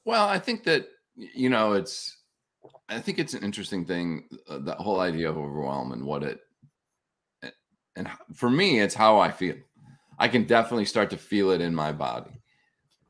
Well, 0.05 0.27
I 0.27 0.39
think 0.39 0.63
that, 0.63 0.87
you 1.15 1.49
know, 1.49 1.73
it's, 1.73 2.17
I 2.87 2.99
think 2.99 3.19
it's 3.19 3.33
an 3.33 3.43
interesting 3.43 3.85
thing, 3.85 4.29
uh, 4.47 4.59
that 4.59 4.77
whole 4.77 5.01
idea 5.01 5.29
of 5.29 5.37
overwhelm 5.37 5.91
and 5.91 6.05
what 6.05 6.23
it, 6.23 6.39
and 7.95 8.09
for 8.33 8.49
me, 8.49 8.79
it's 8.79 8.95
how 8.95 9.19
I 9.19 9.29
feel. 9.29 9.55
I 10.19 10.27
can 10.27 10.43
definitely 10.43 10.85
start 10.85 11.09
to 11.11 11.17
feel 11.17 11.51
it 11.51 11.61
in 11.61 11.73
my 11.73 11.91
body. 11.91 12.41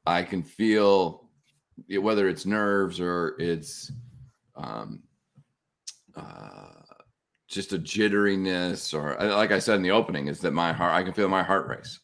I 0.06 0.24
can 0.24 0.44
feel 0.44 1.30
whether 2.00 2.28
it's 2.28 2.46
nerves 2.46 3.00
or 3.00 3.36
it's 3.40 3.92
um, 4.56 5.02
uh, 6.16 6.70
just 7.48 7.74
a 7.74 7.80
jitteriness 7.80 8.94
or 8.94 9.16
like 9.30 9.52
I 9.52 9.60
said 9.60 9.76
in 9.76 9.82
the 9.82 9.92
opening 9.92 10.28
is 10.28 10.40
that 10.42 10.52
my 10.52 10.72
heart 10.72 10.94
I 10.94 11.04
can 11.04 11.14
feel 11.14 11.28
my 11.30 11.42
heart 11.42 11.68
race 11.68 12.00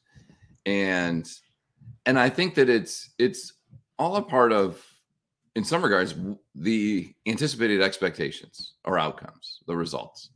and 0.66 1.30
and 2.06 2.18
I 2.18 2.30
think 2.30 2.56
that 2.56 2.70
it's 2.70 3.12
it's 3.20 3.54
all 4.00 4.16
a 4.16 4.22
part 4.22 4.52
of 4.52 4.84
in 5.56 5.64
some 5.64 5.84
regards 5.84 6.16
the 6.56 7.14
anticipated 7.28 7.82
expectations 7.82 8.74
or 8.86 8.98
outcomes 8.98 9.60
the 9.68 9.76
results 9.76 10.32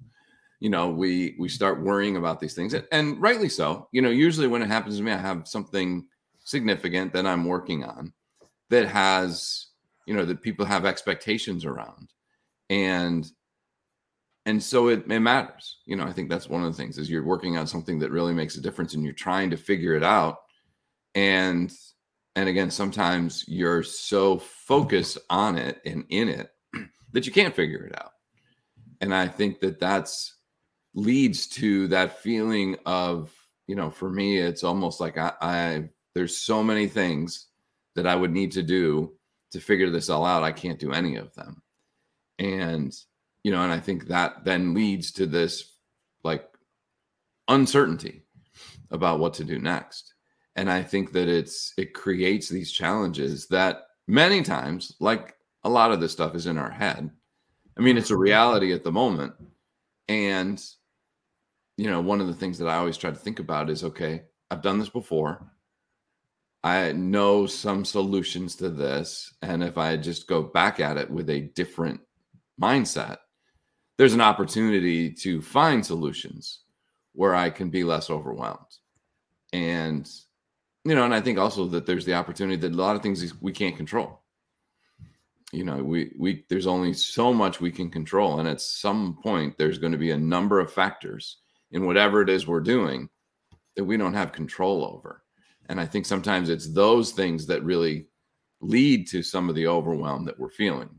you 0.59 0.69
know 0.69 0.89
we 0.89 1.35
we 1.39 1.49
start 1.49 1.81
worrying 1.81 2.17
about 2.17 2.39
these 2.39 2.53
things 2.53 2.73
and, 2.73 2.85
and 2.91 3.21
rightly 3.21 3.49
so 3.49 3.87
you 3.91 4.01
know 4.01 4.09
usually 4.09 4.47
when 4.47 4.61
it 4.61 4.67
happens 4.67 4.97
to 4.97 5.03
me 5.03 5.11
I 5.11 5.17
have 5.17 5.47
something 5.47 6.05
significant 6.43 7.13
that 7.13 7.25
I'm 7.25 7.45
working 7.45 7.83
on 7.83 8.13
that 8.69 8.87
has 8.87 9.67
you 10.05 10.15
know 10.15 10.25
that 10.25 10.41
people 10.41 10.65
have 10.65 10.85
expectations 10.85 11.65
around 11.65 12.09
and 12.69 13.31
and 14.45 14.61
so 14.61 14.87
it, 14.87 15.03
it 15.09 15.19
matters 15.19 15.77
you 15.85 15.95
know 15.95 16.03
i 16.03 16.11
think 16.11 16.29
that's 16.29 16.49
one 16.49 16.63
of 16.63 16.71
the 16.71 16.77
things 16.77 16.97
is 16.97 17.09
you're 17.09 17.23
working 17.23 17.57
on 17.57 17.67
something 17.67 17.99
that 17.99 18.11
really 18.11 18.33
makes 18.33 18.55
a 18.55 18.61
difference 18.61 18.93
and 18.93 19.03
you're 19.03 19.13
trying 19.13 19.49
to 19.49 19.57
figure 19.57 19.93
it 19.93 20.03
out 20.03 20.37
and 21.15 21.71
and 22.35 22.49
again 22.49 22.71
sometimes 22.71 23.45
you're 23.47 23.83
so 23.83 24.39
focused 24.39 25.17
on 25.29 25.57
it 25.57 25.79
and 25.85 26.05
in 26.09 26.27
it 26.27 26.49
that 27.11 27.25
you 27.25 27.31
can't 27.31 27.55
figure 27.55 27.85
it 27.85 27.99
out 27.99 28.13
and 29.01 29.13
i 29.13 29.27
think 29.27 29.59
that 29.59 29.79
that's 29.79 30.38
leads 30.93 31.47
to 31.47 31.87
that 31.87 32.19
feeling 32.19 32.75
of 32.85 33.31
you 33.67 33.75
know 33.75 33.89
for 33.89 34.09
me 34.09 34.37
it's 34.37 34.63
almost 34.63 34.99
like 34.99 35.17
i, 35.17 35.31
I 35.41 35.89
there's 36.13 36.37
so 36.37 36.63
many 36.63 36.87
things 36.87 37.47
that 37.95 38.07
I 38.07 38.15
would 38.15 38.31
need 38.31 38.51
to 38.53 38.63
do 38.63 39.13
to 39.51 39.59
figure 39.59 39.89
this 39.89 40.09
all 40.09 40.25
out. 40.25 40.43
I 40.43 40.51
can't 40.51 40.79
do 40.79 40.91
any 40.91 41.15
of 41.15 41.33
them. 41.33 41.61
And, 42.37 42.95
you 43.43 43.51
know, 43.51 43.63
and 43.63 43.71
I 43.71 43.79
think 43.79 44.07
that 44.07 44.45
then 44.45 44.73
leads 44.73 45.11
to 45.13 45.25
this 45.25 45.73
like 46.23 46.45
uncertainty 47.47 48.23
about 48.91 49.19
what 49.19 49.33
to 49.35 49.43
do 49.43 49.59
next. 49.59 50.13
And 50.55 50.69
I 50.69 50.83
think 50.83 51.11
that 51.13 51.27
it's, 51.27 51.73
it 51.77 51.93
creates 51.93 52.49
these 52.49 52.71
challenges 52.71 53.47
that 53.47 53.83
many 54.07 54.41
times, 54.41 54.95
like 54.99 55.35
a 55.63 55.69
lot 55.69 55.91
of 55.91 56.01
this 56.01 56.11
stuff 56.11 56.35
is 56.35 56.47
in 56.47 56.57
our 56.57 56.71
head. 56.71 57.09
I 57.77 57.81
mean, 57.81 57.97
it's 57.97 58.09
a 58.09 58.13
mm-hmm. 58.13 58.23
reality 58.23 58.73
at 58.73 58.83
the 58.83 58.91
moment. 58.91 59.33
And, 60.07 60.61
you 61.79 61.89
know, 61.89 62.01
one 62.01 62.19
of 62.19 62.27
the 62.27 62.33
things 62.33 62.57
that 62.57 62.67
I 62.67 62.75
always 62.75 62.97
try 62.97 63.09
to 63.09 63.15
think 63.15 63.39
about 63.39 63.69
is 63.69 63.85
okay, 63.85 64.23
I've 64.51 64.61
done 64.61 64.79
this 64.79 64.89
before. 64.89 65.49
I 66.61 66.91
know 66.91 67.45
some 67.45 67.85
solutions 67.85 68.57
to 68.57 68.67
this. 68.67 69.33
And 69.41 69.63
if 69.63 69.77
I 69.77 69.95
just 69.95 70.27
go 70.27 70.43
back 70.43 70.81
at 70.81 70.97
it 70.97 71.09
with 71.09 71.29
a 71.29 71.49
different 71.55 72.01
mindset, 72.61 73.19
there's 73.97 74.13
an 74.13 74.19
opportunity 74.19 75.09
to 75.21 75.41
find 75.41 75.85
solutions 75.85 76.63
where 77.13 77.33
I 77.33 77.49
can 77.49 77.69
be 77.69 77.85
less 77.85 78.09
overwhelmed. 78.09 78.75
And, 79.53 80.05
you 80.83 80.95
know, 80.95 81.05
and 81.05 81.15
I 81.15 81.21
think 81.21 81.39
also 81.39 81.65
that 81.67 81.85
there's 81.85 82.05
the 82.05 82.15
opportunity 82.15 82.57
that 82.57 82.73
a 82.73 82.75
lot 82.75 82.97
of 82.97 83.01
things 83.01 83.33
we 83.39 83.53
can't 83.53 83.77
control. 83.77 84.21
You 85.53 85.63
know, 85.63 85.77
we, 85.77 86.11
we, 86.19 86.43
there's 86.49 86.67
only 86.67 86.91
so 86.91 87.33
much 87.33 87.61
we 87.61 87.71
can 87.71 87.89
control. 87.89 88.41
And 88.41 88.49
at 88.49 88.59
some 88.59 89.17
point, 89.23 89.57
there's 89.57 89.77
going 89.77 89.93
to 89.93 89.97
be 89.97 90.11
a 90.11 90.17
number 90.17 90.59
of 90.59 90.73
factors 90.73 91.37
in 91.71 91.85
whatever 91.85 92.21
it 92.21 92.29
is 92.29 92.47
we're 92.47 92.59
doing 92.59 93.09
that 93.75 93.83
we 93.83 93.97
don't 93.97 94.13
have 94.13 94.31
control 94.31 94.83
over 94.83 95.23
and 95.69 95.79
I 95.79 95.85
think 95.85 96.05
sometimes 96.05 96.49
it's 96.49 96.67
those 96.67 97.11
things 97.11 97.45
that 97.45 97.63
really 97.63 98.07
lead 98.59 99.07
to 99.09 99.23
some 99.23 99.47
of 99.47 99.55
the 99.55 99.67
overwhelm 99.67 100.25
that 100.25 100.37
we're 100.37 100.49
feeling. 100.49 100.89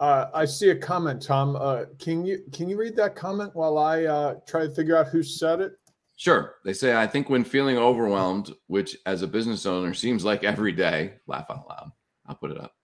Uh, 0.00 0.26
I 0.34 0.44
see 0.44 0.70
a 0.70 0.76
comment, 0.76 1.22
Tom. 1.22 1.56
Uh, 1.56 1.84
can 1.98 2.24
you 2.26 2.40
can 2.52 2.68
you 2.68 2.76
read 2.76 2.96
that 2.96 3.14
comment 3.14 3.54
while 3.54 3.78
I 3.78 4.04
uh, 4.04 4.34
try 4.46 4.66
to 4.66 4.70
figure 4.74 4.96
out 4.96 5.08
who 5.08 5.22
said 5.22 5.60
it? 5.60 5.78
Sure. 6.16 6.56
They 6.64 6.72
say 6.72 6.96
I 6.96 7.06
think 7.06 7.28
when 7.28 7.44
feeling 7.44 7.78
overwhelmed, 7.78 8.52
which 8.66 8.96
as 9.06 9.22
a 9.22 9.28
business 9.28 9.66
owner 9.66 9.94
seems 9.94 10.24
like 10.24 10.42
every 10.42 10.72
day, 10.72 11.14
laugh 11.26 11.46
out 11.50 11.68
loud. 11.68 11.92
I'll 12.26 12.34
put 12.34 12.50
it 12.50 12.60
up. 12.60 12.74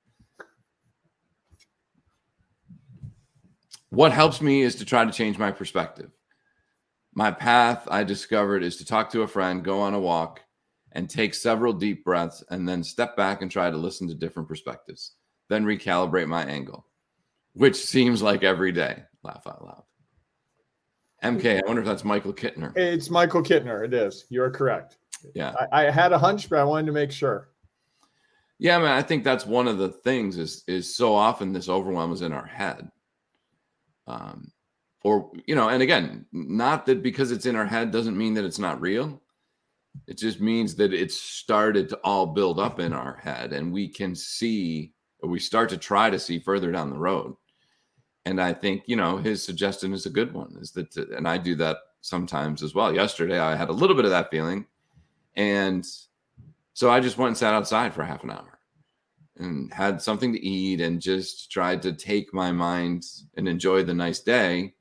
What 3.91 4.13
helps 4.13 4.41
me 4.41 4.63
is 4.63 4.77
to 4.77 4.85
try 4.85 5.05
to 5.05 5.13
change 5.13 5.39
my 5.39 5.53
perspective. 5.53 6.11
My 7.15 7.31
path 7.31 7.87
I 7.91 8.05
discovered 8.05 8.63
is 8.63 8.77
to 8.77 8.85
talk 8.85 9.11
to 9.11 9.23
a 9.23 9.29
friend, 9.29 9.65
go 9.65 9.81
on 9.81 9.95
a 9.95 10.01
walk, 10.01 10.41
and 10.93 11.11
take 11.11 11.35
several 11.35 11.73
deep 11.73 12.05
breaths, 12.05 12.43
and 12.51 12.69
then 12.69 12.83
step 12.83 13.17
back 13.17 13.43
and 13.43 13.51
try 13.51 13.71
to 13.71 13.77
listen 13.77 14.09
to 14.09 14.15
different 14.15 14.49
perspectives. 14.49 15.13
Then 15.49 15.65
recalibrate 15.65 16.29
my 16.29 16.45
angle, 16.45 16.87
which 17.53 17.77
seems 17.77 18.23
like 18.23 18.45
every 18.45 18.73
day. 18.73 19.03
Laugh 19.23 19.47
out 19.47 19.65
loud. 19.65 19.83
MK, 21.23 21.63
I 21.63 21.67
wonder 21.67 21.83
if 21.83 21.87
that's 21.87 22.05
Michael 22.05 22.33
Kittner. 22.33 22.75
It's 22.77 23.11
Michael 23.11 23.43
Kittner. 23.43 23.85
It 23.85 23.93
is. 23.93 24.25
You're 24.31 24.51
correct. 24.51 24.97
Yeah. 25.35 25.53
I, 25.73 25.87
I 25.87 25.91
had 25.91 26.13
a 26.13 26.19
hunch, 26.19 26.49
but 26.49 26.59
I 26.61 26.65
wanted 26.65 26.87
to 26.87 26.93
make 26.93 27.13
sure. 27.13 27.51
Yeah, 28.59 28.79
man, 28.79 28.93
I 28.93 29.03
think 29.03 29.25
that's 29.25 29.47
one 29.47 29.69
of 29.69 29.79
the 29.79 29.89
things 29.89 30.39
is 30.39 30.65
is 30.67 30.95
so 30.95 31.15
often 31.15 31.53
this 31.53 31.69
overwhelm 31.69 32.13
is 32.13 32.23
in 32.23 32.33
our 32.33 32.47
head. 32.47 32.91
Um, 34.11 34.53
or 35.03 35.31
you 35.47 35.55
know, 35.55 35.69
and 35.69 35.83
again, 35.83 36.27
not 36.33 36.85
that 36.87 37.03
because 37.03 37.33
it's 37.33 37.47
in 37.47 37.57
our 37.57 37.65
head 37.67 37.91
doesn't 37.91 38.19
mean 38.19 38.35
that 38.35 38.45
it's 38.45 38.59
not 38.59 38.81
real. 38.81 39.23
It 40.07 40.19
just 40.19 40.41
means 40.41 40.75
that 40.77 40.93
it's 40.93 41.19
started 41.19 41.89
to 41.89 41.97
all 42.05 42.27
build 42.27 42.61
up 42.61 42.81
in 42.81 42.93
our 42.93 43.17
head, 43.17 43.53
and 43.53 43.73
we 43.73 43.89
can 43.89 44.15
see, 44.15 44.93
we 45.23 45.39
start 45.39 45.69
to 45.71 45.77
try 45.77 46.11
to 46.11 46.19
see 46.19 46.39
further 46.39 46.71
down 46.71 46.91
the 46.91 46.99
road. 46.99 47.35
And 48.27 48.41
I 48.41 48.53
think 48.53 48.83
you 48.87 48.97
know 48.97 49.17
his 49.17 49.43
suggestion 49.43 49.93
is 49.95 50.07
a 50.07 50.11
good 50.11 50.35
one. 50.35 50.57
Is 50.61 50.73
that, 50.73 50.95
and 50.97 51.27
I 51.27 51.39
do 51.39 51.55
that 51.57 51.79
sometimes 52.03 52.63
as 52.63 52.75
well. 52.75 52.95
Yesterday, 52.95 53.39
I 53.39 53.57
had 53.57 53.71
a 53.71 53.73
little 53.73 53.97
bit 53.97 54.05
of 54.05 54.11
that 54.11 54.31
feeling, 54.31 54.67
and 55.35 55.87
so 56.75 56.91
I 56.91 57.01
just 57.01 57.17
went 57.17 57.29
and 57.29 57.39
sat 57.39 57.55
outside 57.55 57.95
for 57.95 58.03
half 58.05 58.23
an 58.23 58.31
hour 58.31 58.60
and 59.41 59.73
had 59.73 60.01
something 60.01 60.33
to 60.33 60.45
eat 60.45 60.81
and 60.81 61.01
just 61.01 61.51
tried 61.51 61.83
to 61.83 61.93
take 61.93 62.33
my 62.33 62.53
mind 62.53 63.05
and 63.37 63.49
enjoy 63.49 63.83
the 63.83 63.95
nice 63.95 64.21
day 64.21 64.75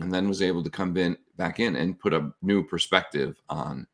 and 0.00 0.12
then 0.12 0.28
was 0.28 0.42
able 0.42 0.62
to 0.62 0.70
come 0.70 0.96
in 0.96 1.16
back 1.36 1.60
in 1.60 1.76
and 1.76 1.98
put 1.98 2.12
a 2.12 2.30
new 2.42 2.62
perspective 2.62 3.40
on 3.48 3.86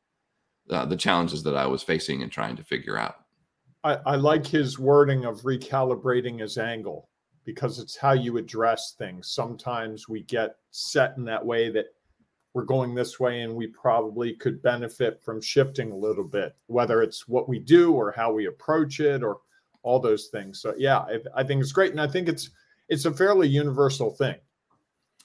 uh, 0.70 0.84
the 0.86 0.96
challenges 0.96 1.42
that 1.42 1.56
I 1.56 1.66
was 1.66 1.82
facing 1.82 2.22
and 2.22 2.32
trying 2.32 2.56
to 2.56 2.64
figure 2.64 2.96
out. 2.96 3.16
I, 3.84 3.98
I 4.06 4.16
like 4.16 4.46
his 4.46 4.78
wording 4.78 5.26
of 5.26 5.42
recalibrating 5.42 6.40
his 6.40 6.56
angle 6.56 7.10
because 7.44 7.78
it's 7.78 7.96
how 7.96 8.12
you 8.12 8.38
address 8.38 8.94
things. 8.96 9.30
Sometimes 9.30 10.08
we 10.08 10.22
get 10.22 10.56
set 10.70 11.16
in 11.18 11.24
that 11.26 11.44
way 11.44 11.70
that 11.70 11.86
we're 12.54 12.62
going 12.64 12.94
this 12.94 13.18
way 13.18 13.42
and 13.42 13.54
we 13.54 13.66
probably 13.66 14.34
could 14.34 14.62
benefit 14.62 15.20
from 15.22 15.40
shifting 15.40 15.90
a 15.90 15.96
little 15.96 16.24
bit, 16.24 16.56
whether 16.68 17.02
it's 17.02 17.28
what 17.28 17.48
we 17.48 17.58
do 17.58 17.92
or 17.92 18.12
how 18.12 18.32
we 18.32 18.46
approach 18.46 19.00
it 19.00 19.24
or 19.24 19.38
all 19.82 19.98
those 19.98 20.28
things. 20.28 20.62
So 20.62 20.72
yeah, 20.78 20.98
I, 20.98 21.18
I 21.34 21.44
think 21.44 21.60
it's 21.60 21.72
great. 21.72 21.90
And 21.90 22.00
I 22.00 22.06
think 22.06 22.28
it's 22.28 22.50
it's 22.88 23.06
a 23.06 23.12
fairly 23.12 23.48
universal 23.48 24.10
thing. 24.10 24.36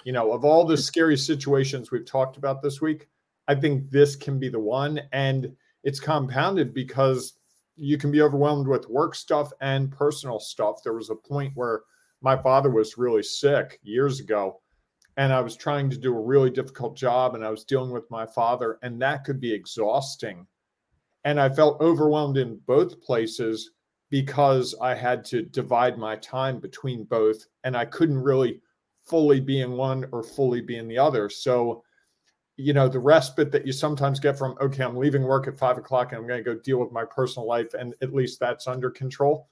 You 0.04 0.12
know, 0.12 0.32
of 0.32 0.44
all 0.44 0.66
the 0.66 0.78
scary 0.78 1.18
situations 1.18 1.92
we've 1.92 2.06
talked 2.06 2.38
about 2.38 2.62
this 2.62 2.82
week, 2.82 3.08
I 3.48 3.56
think 3.56 3.90
this 3.92 4.16
can 4.16 4.40
be 4.40 4.50
the 4.50 4.60
one. 4.60 5.00
And 5.12 5.56
it's 5.84 6.00
compounded 6.00 6.74
because 6.74 7.34
you 7.76 7.98
can 7.98 8.12
be 8.12 8.22
overwhelmed 8.22 8.68
with 8.68 8.90
work 8.90 9.14
stuff 9.14 9.52
and 9.62 9.92
personal 9.92 10.40
stuff. 10.40 10.84
There 10.84 10.94
was 10.94 11.10
a 11.10 11.16
point 11.16 11.52
where 11.56 11.82
my 12.22 12.36
father 12.36 12.72
was 12.72 12.98
really 12.98 13.24
sick 13.24 13.80
years 13.84 14.20
ago 14.20 14.62
and 15.20 15.34
I 15.34 15.42
was 15.42 15.58
trying 15.58 15.90
to 15.90 15.98
do 15.98 16.16
a 16.16 16.22
really 16.22 16.50
difficult 16.50 16.96
job 16.96 17.36
and 17.36 17.44
I 17.44 17.50
was 17.50 17.66
dealing 17.66 17.92
with 17.92 18.10
my 18.10 18.26
father, 18.26 18.80
and 18.84 19.02
that 19.02 19.26
could 19.26 19.42
be 19.42 19.54
exhausting. 19.54 20.48
And 21.26 21.42
I 21.42 21.50
felt 21.50 21.82
overwhelmed 21.82 22.38
in 22.38 22.62
both 22.66 23.02
places 23.02 23.72
because 24.10 24.74
I 24.82 24.96
had 24.96 25.26
to 25.26 25.42
divide 25.42 25.98
my 25.98 26.16
time 26.16 26.62
between 26.62 27.04
both, 27.04 27.46
and 27.66 27.76
I 27.76 27.84
couldn't 27.84 28.18
really 28.18 28.62
fully 29.04 29.42
be 29.42 29.60
in 29.60 29.74
one 29.74 30.06
or 30.14 30.24
fully 30.24 30.62
be 30.62 30.78
in 30.78 30.88
the 30.88 30.98
other. 30.98 31.30
So, 31.30 31.84
you 32.56 32.72
know, 32.72 32.88
the 32.88 33.00
respite 33.00 33.52
that 33.52 33.68
you 33.68 33.74
sometimes 33.74 34.22
get 34.22 34.38
from, 34.38 34.56
okay, 34.62 34.86
I'm 34.86 34.96
leaving 34.96 35.24
work 35.24 35.50
at 35.50 35.60
five 35.60 35.78
o'clock 35.78 36.14
and 36.14 36.22
I'm 36.22 36.28
going 36.30 36.42
to 36.42 36.56
go 36.56 36.62
deal 36.62 36.78
with 36.80 36.94
my 36.94 37.04
personal 37.04 37.46
life, 37.46 37.74
and 37.74 37.94
at 38.02 38.14
least 38.14 38.40
that's 38.40 38.68
under 38.68 38.90
control. 38.90 39.50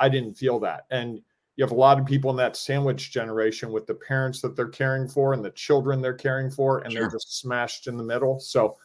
I 0.00 0.08
didn't 0.08 0.34
feel 0.34 0.58
that. 0.58 0.86
And 0.90 1.20
you 1.56 1.64
have 1.64 1.72
a 1.72 1.76
lot 1.76 2.00
of 2.00 2.06
people 2.06 2.30
in 2.30 2.36
that 2.36 2.56
sandwich 2.56 3.12
generation 3.12 3.70
with 3.70 3.86
the 3.86 3.94
parents 3.94 4.40
that 4.40 4.56
they're 4.56 4.68
caring 4.68 5.08
for 5.08 5.32
and 5.32 5.44
the 5.44 5.50
children 5.50 6.00
they're 6.00 6.14
caring 6.14 6.50
for, 6.50 6.80
and 6.80 6.92
sure. 6.92 7.02
they're 7.02 7.10
just 7.10 7.38
smashed 7.38 7.86
in 7.86 7.96
the 7.96 8.02
middle. 8.02 8.40
So, 8.40 8.76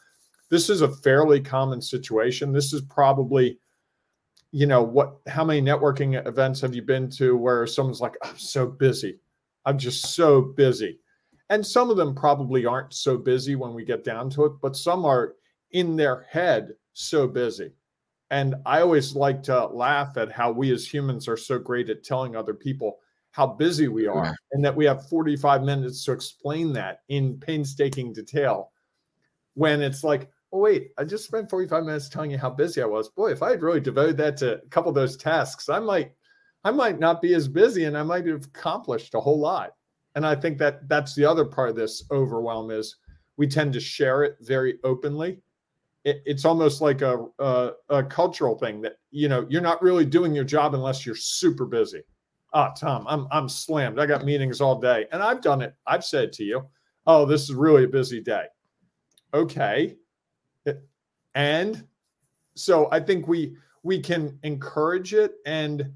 this 0.50 0.68
is 0.68 0.82
a 0.82 0.88
fairly 0.88 1.40
common 1.40 1.80
situation. 1.80 2.52
This 2.52 2.72
is 2.72 2.80
probably, 2.82 3.58
you 4.50 4.66
know, 4.66 4.82
what, 4.82 5.18
how 5.28 5.44
many 5.44 5.62
networking 5.62 6.26
events 6.26 6.60
have 6.60 6.74
you 6.74 6.82
been 6.82 7.08
to 7.10 7.36
where 7.36 7.66
someone's 7.68 8.00
like, 8.00 8.16
I'm 8.24 8.36
so 8.36 8.66
busy. 8.66 9.20
I'm 9.64 9.78
just 9.78 10.14
so 10.14 10.42
busy. 10.42 10.98
And 11.50 11.64
some 11.64 11.88
of 11.88 11.96
them 11.96 12.14
probably 12.14 12.66
aren't 12.66 12.94
so 12.94 13.16
busy 13.16 13.54
when 13.54 13.74
we 13.74 13.84
get 13.84 14.04
down 14.04 14.28
to 14.30 14.44
it, 14.44 14.52
but 14.60 14.76
some 14.76 15.04
are 15.04 15.34
in 15.70 15.96
their 15.96 16.26
head 16.28 16.70
so 16.92 17.28
busy. 17.28 17.72
And 18.30 18.54
I 18.64 18.80
always 18.80 19.16
like 19.16 19.42
to 19.44 19.66
laugh 19.66 20.16
at 20.16 20.30
how 20.30 20.52
we 20.52 20.72
as 20.72 20.86
humans 20.86 21.26
are 21.26 21.36
so 21.36 21.58
great 21.58 21.90
at 21.90 22.04
telling 22.04 22.36
other 22.36 22.54
people 22.54 22.98
how 23.32 23.46
busy 23.46 23.88
we 23.88 24.06
are 24.06 24.24
yeah. 24.24 24.34
and 24.52 24.64
that 24.64 24.74
we 24.74 24.84
have 24.84 25.08
45 25.08 25.62
minutes 25.62 26.04
to 26.04 26.12
explain 26.12 26.72
that 26.72 27.00
in 27.08 27.38
painstaking 27.38 28.12
detail. 28.12 28.72
When 29.54 29.82
it's 29.82 30.04
like, 30.04 30.30
oh, 30.52 30.58
wait, 30.58 30.90
I 30.98 31.04
just 31.04 31.26
spent 31.26 31.50
45 31.50 31.84
minutes 31.84 32.08
telling 32.08 32.30
you 32.30 32.38
how 32.38 32.50
busy 32.50 32.82
I 32.82 32.86
was. 32.86 33.08
Boy, 33.08 33.30
if 33.30 33.42
I 33.42 33.50
had 33.50 33.62
really 33.62 33.80
devoted 33.80 34.16
that 34.18 34.36
to 34.38 34.54
a 34.62 34.66
couple 34.68 34.88
of 34.88 34.94
those 34.94 35.16
tasks, 35.16 35.68
I 35.68 35.78
might 35.80 36.12
I 36.62 36.70
might 36.70 36.98
not 36.98 37.22
be 37.22 37.34
as 37.34 37.48
busy 37.48 37.84
and 37.84 37.96
I 37.96 38.02
might 38.02 38.26
have 38.26 38.44
accomplished 38.44 39.14
a 39.14 39.20
whole 39.20 39.38
lot. 39.38 39.70
And 40.14 40.26
I 40.26 40.34
think 40.34 40.58
that 40.58 40.88
that's 40.88 41.14
the 41.14 41.24
other 41.24 41.44
part 41.44 41.70
of 41.70 41.76
this 41.76 42.04
overwhelm 42.10 42.70
is 42.70 42.96
we 43.36 43.46
tend 43.46 43.72
to 43.72 43.80
share 43.80 44.22
it 44.24 44.36
very 44.40 44.78
openly 44.84 45.40
it, 46.10 46.22
it's 46.26 46.44
almost 46.44 46.80
like 46.80 47.02
a, 47.02 47.26
a, 47.38 47.70
a 47.88 48.02
cultural 48.02 48.58
thing 48.58 48.80
that 48.82 48.96
you 49.10 49.28
know 49.28 49.46
you're 49.48 49.62
not 49.62 49.80
really 49.82 50.04
doing 50.04 50.34
your 50.34 50.44
job 50.44 50.74
unless 50.74 51.06
you're 51.06 51.14
super 51.14 51.64
busy. 51.64 52.02
Ah, 52.52 52.70
oh, 52.70 52.74
Tom, 52.78 53.06
I'm 53.08 53.26
I'm 53.30 53.48
slammed. 53.48 54.00
I 54.00 54.06
got 54.06 54.24
meetings 54.24 54.60
all 54.60 54.80
day, 54.80 55.06
and 55.12 55.22
I've 55.22 55.40
done 55.40 55.62
it. 55.62 55.74
I've 55.86 56.04
said 56.04 56.32
to 56.34 56.44
you, 56.44 56.66
"Oh, 57.06 57.24
this 57.24 57.42
is 57.42 57.54
really 57.54 57.84
a 57.84 57.88
busy 57.88 58.20
day." 58.20 58.46
Okay, 59.32 59.96
and 61.34 61.86
so 62.54 62.88
I 62.90 63.00
think 63.00 63.28
we 63.28 63.56
we 63.82 64.00
can 64.00 64.38
encourage 64.42 65.14
it 65.14 65.34
and 65.46 65.90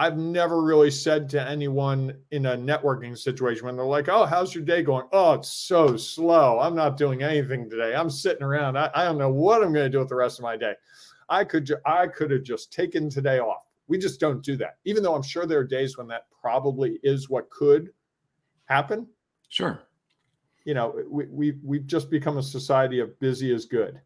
I've 0.00 0.16
never 0.16 0.62
really 0.62 0.90
said 0.90 1.28
to 1.28 1.46
anyone 1.46 2.16
in 2.30 2.46
a 2.46 2.56
networking 2.56 3.18
situation 3.18 3.66
when 3.66 3.76
they're 3.76 3.84
like, 3.84 4.08
Oh, 4.08 4.24
how's 4.24 4.54
your 4.54 4.64
day 4.64 4.82
going? 4.82 5.06
Oh, 5.12 5.34
it's 5.34 5.52
so 5.52 5.94
slow. 5.98 6.58
I'm 6.58 6.74
not 6.74 6.96
doing 6.96 7.22
anything 7.22 7.68
today. 7.68 7.94
I'm 7.94 8.08
sitting 8.08 8.42
around. 8.42 8.78
I, 8.78 8.90
I 8.94 9.04
don't 9.04 9.18
know 9.18 9.30
what 9.30 9.62
I'm 9.62 9.74
going 9.74 9.84
to 9.84 9.90
do 9.90 9.98
with 9.98 10.08
the 10.08 10.14
rest 10.14 10.38
of 10.38 10.42
my 10.44 10.56
day. 10.56 10.72
I 11.28 11.44
could, 11.44 11.66
ju- 11.66 11.76
I 11.84 12.06
could 12.06 12.30
have 12.30 12.44
just 12.44 12.72
taken 12.72 13.10
today 13.10 13.40
off. 13.40 13.66
We 13.88 13.98
just 13.98 14.20
don't 14.20 14.42
do 14.42 14.56
that. 14.56 14.78
Even 14.86 15.02
though 15.02 15.14
I'm 15.14 15.22
sure 15.22 15.44
there 15.44 15.58
are 15.58 15.64
days 15.64 15.98
when 15.98 16.06
that 16.06 16.28
probably 16.40 16.98
is 17.02 17.28
what 17.28 17.50
could 17.50 17.90
happen. 18.64 19.06
Sure. 19.50 19.82
You 20.64 20.72
know, 20.72 20.94
we, 21.10 21.26
we, 21.26 21.52
we've 21.62 21.86
just 21.86 22.08
become 22.08 22.38
a 22.38 22.42
society 22.42 23.00
of 23.00 23.20
busy 23.20 23.52
is 23.52 23.66
good. 23.66 24.00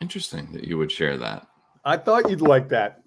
Interesting 0.00 0.52
that 0.52 0.68
you 0.68 0.78
would 0.78 0.92
share 0.92 1.16
that. 1.16 1.48
I 1.84 1.96
thought 1.96 2.30
you'd 2.30 2.42
like 2.42 2.68
that 2.68 3.02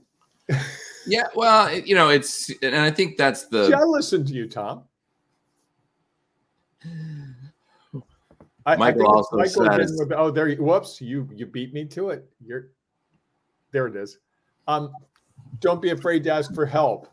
yeah, 1.05 1.23
well, 1.35 1.73
you 1.73 1.95
know, 1.95 2.09
it's 2.09 2.51
and 2.61 2.75
I 2.75 2.91
think 2.91 3.17
that's 3.17 3.45
the. 3.47 3.67
See, 3.67 3.73
I 3.73 3.83
listened 3.83 4.27
to 4.27 4.33
you, 4.33 4.47
Tom. 4.47 4.83
I, 8.65 8.75
Michael 8.75 9.07
I 9.07 9.15
also 9.15 9.37
Michael 9.37 9.65
says, 9.73 9.95
with, 9.97 10.11
"Oh, 10.15 10.29
there. 10.29 10.47
You, 10.47 10.63
whoops, 10.63 11.01
you 11.01 11.27
you 11.33 11.45
beat 11.45 11.73
me 11.73 11.85
to 11.85 12.09
it. 12.09 12.29
You're 12.45 12.69
there. 13.71 13.87
It 13.87 13.95
is. 13.95 14.19
Um, 14.67 14.91
don't 15.59 15.81
be 15.81 15.89
afraid 15.89 16.23
to 16.25 16.31
ask 16.31 16.53
for 16.53 16.65
help. 16.65 17.07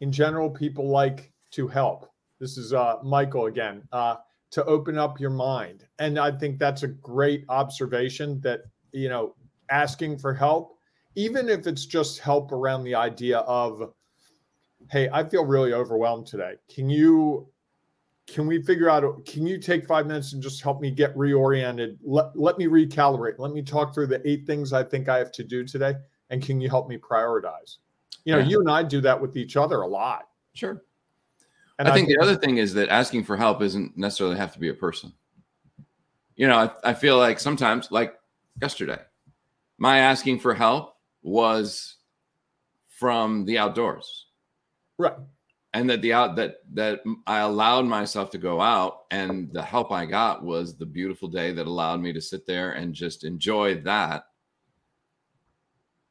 In 0.00 0.12
general, 0.12 0.50
people 0.50 0.88
like 0.88 1.32
to 1.52 1.66
help. 1.66 2.10
This 2.38 2.56
is 2.58 2.72
uh, 2.72 2.96
Michael 3.02 3.46
again. 3.46 3.82
Uh, 3.92 4.16
to 4.50 4.64
open 4.64 4.98
up 4.98 5.20
your 5.20 5.30
mind, 5.30 5.86
and 5.98 6.18
I 6.18 6.30
think 6.32 6.58
that's 6.58 6.82
a 6.82 6.88
great 6.88 7.44
observation. 7.48 8.40
That 8.40 8.62
you 8.92 9.08
know, 9.08 9.34
asking 9.70 10.18
for 10.18 10.34
help 10.34 10.79
even 11.14 11.48
if 11.48 11.66
it's 11.66 11.86
just 11.86 12.20
help 12.20 12.52
around 12.52 12.84
the 12.84 12.94
idea 12.94 13.38
of 13.40 13.92
hey 14.90 15.08
i 15.12 15.22
feel 15.24 15.44
really 15.44 15.72
overwhelmed 15.72 16.26
today. 16.26 16.54
Can 16.72 16.88
you 16.88 17.48
can 18.26 18.46
we 18.46 18.62
figure 18.62 18.88
out 18.88 19.26
can 19.26 19.46
you 19.46 19.58
take 19.58 19.86
five 19.86 20.06
minutes 20.06 20.32
and 20.32 20.42
just 20.42 20.62
help 20.62 20.80
me 20.80 20.90
get 20.90 21.14
reoriented? 21.16 21.96
Let, 22.02 22.38
let 22.38 22.58
me 22.58 22.66
recalibrate. 22.66 23.38
Let 23.38 23.52
me 23.52 23.62
talk 23.62 23.92
through 23.92 24.06
the 24.06 24.26
eight 24.28 24.46
things 24.46 24.72
i 24.72 24.82
think 24.82 25.08
i 25.08 25.18
have 25.18 25.32
to 25.32 25.44
do 25.44 25.64
today 25.64 25.94
and 26.30 26.42
can 26.42 26.60
you 26.60 26.68
help 26.68 26.88
me 26.88 26.96
prioritize? 26.96 27.78
You 28.24 28.34
know 28.34 28.40
yeah. 28.40 28.46
you 28.46 28.60
and 28.60 28.70
i 28.70 28.82
do 28.82 29.00
that 29.00 29.20
with 29.20 29.36
each 29.36 29.56
other 29.56 29.82
a 29.82 29.88
lot. 29.88 30.28
Sure. 30.54 30.82
And 31.78 31.88
I, 31.88 31.92
I 31.92 31.94
think 31.94 32.08
the 32.08 32.18
other 32.18 32.36
thing 32.36 32.58
is 32.58 32.74
that 32.74 32.90
asking 32.90 33.24
for 33.24 33.36
help 33.36 33.62
isn't 33.62 33.96
necessarily 33.96 34.36
have 34.36 34.52
to 34.52 34.58
be 34.58 34.68
a 34.68 34.74
person. 34.74 35.12
You 36.36 36.46
know 36.46 36.56
I, 36.56 36.90
I 36.90 36.94
feel 36.94 37.18
like 37.18 37.40
sometimes 37.40 37.90
like 37.90 38.14
yesterday 38.60 38.98
my 39.78 39.98
asking 39.98 40.38
for 40.38 40.54
help 40.54 40.94
was 41.22 41.96
from 42.88 43.44
the 43.44 43.58
outdoors. 43.58 44.26
Right. 44.98 45.14
and 45.72 45.88
that 45.88 46.02
the 46.02 46.12
out 46.12 46.36
that 46.36 46.56
that 46.74 47.00
I 47.26 47.38
allowed 47.40 47.86
myself 47.86 48.30
to 48.30 48.38
go 48.38 48.60
out 48.60 49.04
and 49.10 49.52
the 49.52 49.62
help 49.62 49.92
I 49.92 50.04
got 50.04 50.44
was 50.44 50.76
the 50.76 50.86
beautiful 50.86 51.28
day 51.28 51.52
that 51.52 51.66
allowed 51.66 52.00
me 52.00 52.12
to 52.12 52.20
sit 52.20 52.46
there 52.46 52.72
and 52.72 52.94
just 52.94 53.24
enjoy 53.24 53.80
that 53.82 54.24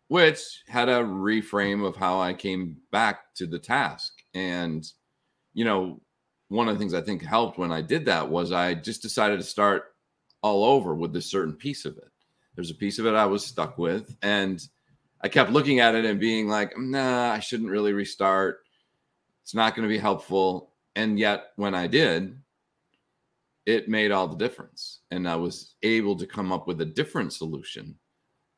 which 0.08 0.64
had 0.68 0.90
a 0.90 1.04
reframe 1.04 1.86
of 1.86 1.96
how 1.96 2.20
I 2.20 2.34
came 2.34 2.78
back 2.92 3.36
to 3.36 3.46
the 3.46 3.60
task 3.60 4.14
and 4.34 4.90
you 5.54 5.66
know 5.66 6.02
one 6.48 6.68
of 6.68 6.74
the 6.74 6.80
things 6.80 6.96
I 6.96 7.02
think 7.02 7.22
helped 7.22 7.60
when 7.60 7.72
I 7.72 7.82
did 7.82 8.06
that 8.06 8.28
was 8.28 8.52
I 8.52 8.74
just 8.74 9.02
decided 9.04 9.40
to 9.40 9.46
start 9.46 9.94
all 10.42 10.64
over 10.64 10.96
with 10.96 11.14
this 11.14 11.30
certain 11.30 11.54
piece 11.54 11.86
of 11.86 11.98
it 11.98 12.12
there's 12.56 12.72
a 12.72 12.76
piece 12.76 12.98
of 12.98 13.06
it 13.06 13.14
I 13.14 13.26
was 13.26 13.46
stuck 13.46 13.78
with 13.78 14.16
and 14.22 14.66
I 15.22 15.28
kept 15.28 15.52
looking 15.52 15.80
at 15.80 15.96
it 15.96 16.06
and 16.06 16.20
being 16.20 16.48
like 16.48 16.78
nah 16.78 17.32
I 17.32 17.40
shouldn't 17.40 17.70
really 17.70 17.94
restart 17.94 18.60
it's 19.50 19.56
not 19.56 19.76
going 19.76 19.82
to 19.82 19.92
be 19.92 19.98
helpful. 19.98 20.74
And 20.96 21.18
yet, 21.18 21.54
when 21.56 21.74
I 21.74 21.88
did, 21.88 22.38
it 23.66 23.90
made 23.90 24.12
all 24.12 24.28
the 24.28 24.38
difference. 24.38 25.00
And 25.10 25.28
I 25.28 25.38
was 25.38 25.74
able 25.82 26.16
to 26.18 26.28
come 26.28 26.52
up 26.52 26.68
with 26.68 26.82
a 26.82 26.86
different 26.86 27.34
solution 27.34 27.96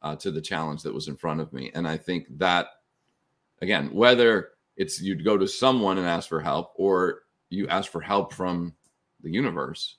uh, 0.02 0.18
to 0.18 0.32
the 0.32 0.42
challenge 0.42 0.84
that 0.84 0.94
was 0.94 1.08
in 1.08 1.16
front 1.16 1.40
of 1.40 1.54
me. 1.54 1.72
And 1.76 1.88
I 1.88 1.96
think 1.96 2.28
that, 2.40 2.68
again, 3.62 3.88
whether 3.94 4.50
it's 4.76 5.02
you'd 5.02 5.24
go 5.24 5.38
to 5.38 5.48
someone 5.48 5.98
and 5.98 6.06
ask 6.06 6.28
for 6.28 6.42
help 6.42 6.74
or 6.76 7.22
you 7.50 7.70
ask 7.70 7.90
for 7.90 8.02
help 8.02 8.34
from 8.34 8.74
the 9.24 9.32
universe. 9.32 9.96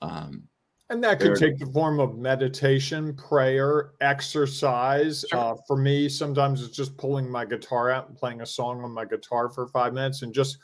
Um, 0.00 0.44
and 0.92 1.02
that 1.02 1.20
could 1.20 1.36
take 1.36 1.58
the 1.58 1.66
form 1.66 1.98
of 2.00 2.18
meditation, 2.18 3.14
prayer, 3.14 3.92
exercise. 4.00 5.24
Sure. 5.28 5.38
Uh, 5.38 5.54
for 5.66 5.76
me, 5.76 6.08
sometimes 6.08 6.62
it's 6.62 6.76
just 6.76 6.96
pulling 6.98 7.30
my 7.30 7.44
guitar 7.44 7.90
out 7.90 8.08
and 8.08 8.16
playing 8.16 8.42
a 8.42 8.46
song 8.46 8.84
on 8.84 8.92
my 8.92 9.04
guitar 9.06 9.48
for 9.48 9.66
five 9.68 9.94
minutes 9.94 10.20
and 10.20 10.34
just 10.34 10.58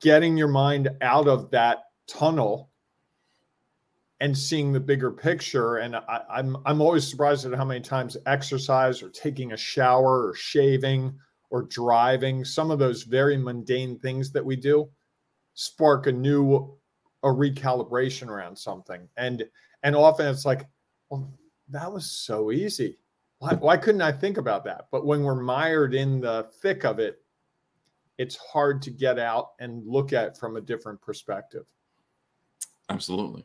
getting 0.00 0.36
your 0.36 0.48
mind 0.48 0.90
out 1.00 1.28
of 1.28 1.50
that 1.50 1.84
tunnel 2.06 2.70
and 4.20 4.36
seeing 4.36 4.72
the 4.72 4.80
bigger 4.80 5.10
picture. 5.10 5.78
And 5.78 5.96
I, 5.96 6.20
I'm 6.30 6.56
I'm 6.66 6.80
always 6.80 7.08
surprised 7.08 7.46
at 7.46 7.54
how 7.54 7.64
many 7.64 7.80
times 7.80 8.16
exercise 8.26 9.02
or 9.02 9.08
taking 9.08 9.52
a 9.52 9.56
shower 9.56 10.28
or 10.28 10.34
shaving 10.34 11.18
or 11.50 11.62
driving, 11.62 12.44
some 12.44 12.70
of 12.70 12.78
those 12.78 13.02
very 13.02 13.36
mundane 13.36 13.98
things 13.98 14.30
that 14.32 14.44
we 14.44 14.56
do, 14.56 14.88
spark 15.54 16.06
a 16.06 16.12
new 16.12 16.76
a 17.22 17.28
recalibration 17.28 18.28
around 18.28 18.56
something. 18.56 19.08
And 19.16 19.44
and 19.82 19.96
often 19.96 20.26
it's 20.26 20.44
like, 20.44 20.66
well, 21.08 21.32
that 21.68 21.92
was 21.92 22.10
so 22.10 22.52
easy. 22.52 22.98
Why, 23.38 23.54
why 23.54 23.76
couldn't 23.76 24.02
I 24.02 24.12
think 24.12 24.38
about 24.38 24.64
that? 24.64 24.86
But 24.92 25.04
when 25.04 25.24
we're 25.24 25.34
mired 25.34 25.94
in 25.94 26.20
the 26.20 26.48
thick 26.60 26.84
of 26.84 27.00
it, 27.00 27.20
it's 28.18 28.36
hard 28.36 28.82
to 28.82 28.90
get 28.90 29.18
out 29.18 29.50
and 29.58 29.84
look 29.86 30.12
at 30.12 30.38
from 30.38 30.56
a 30.56 30.60
different 30.60 31.00
perspective. 31.00 31.64
Absolutely. 32.88 33.44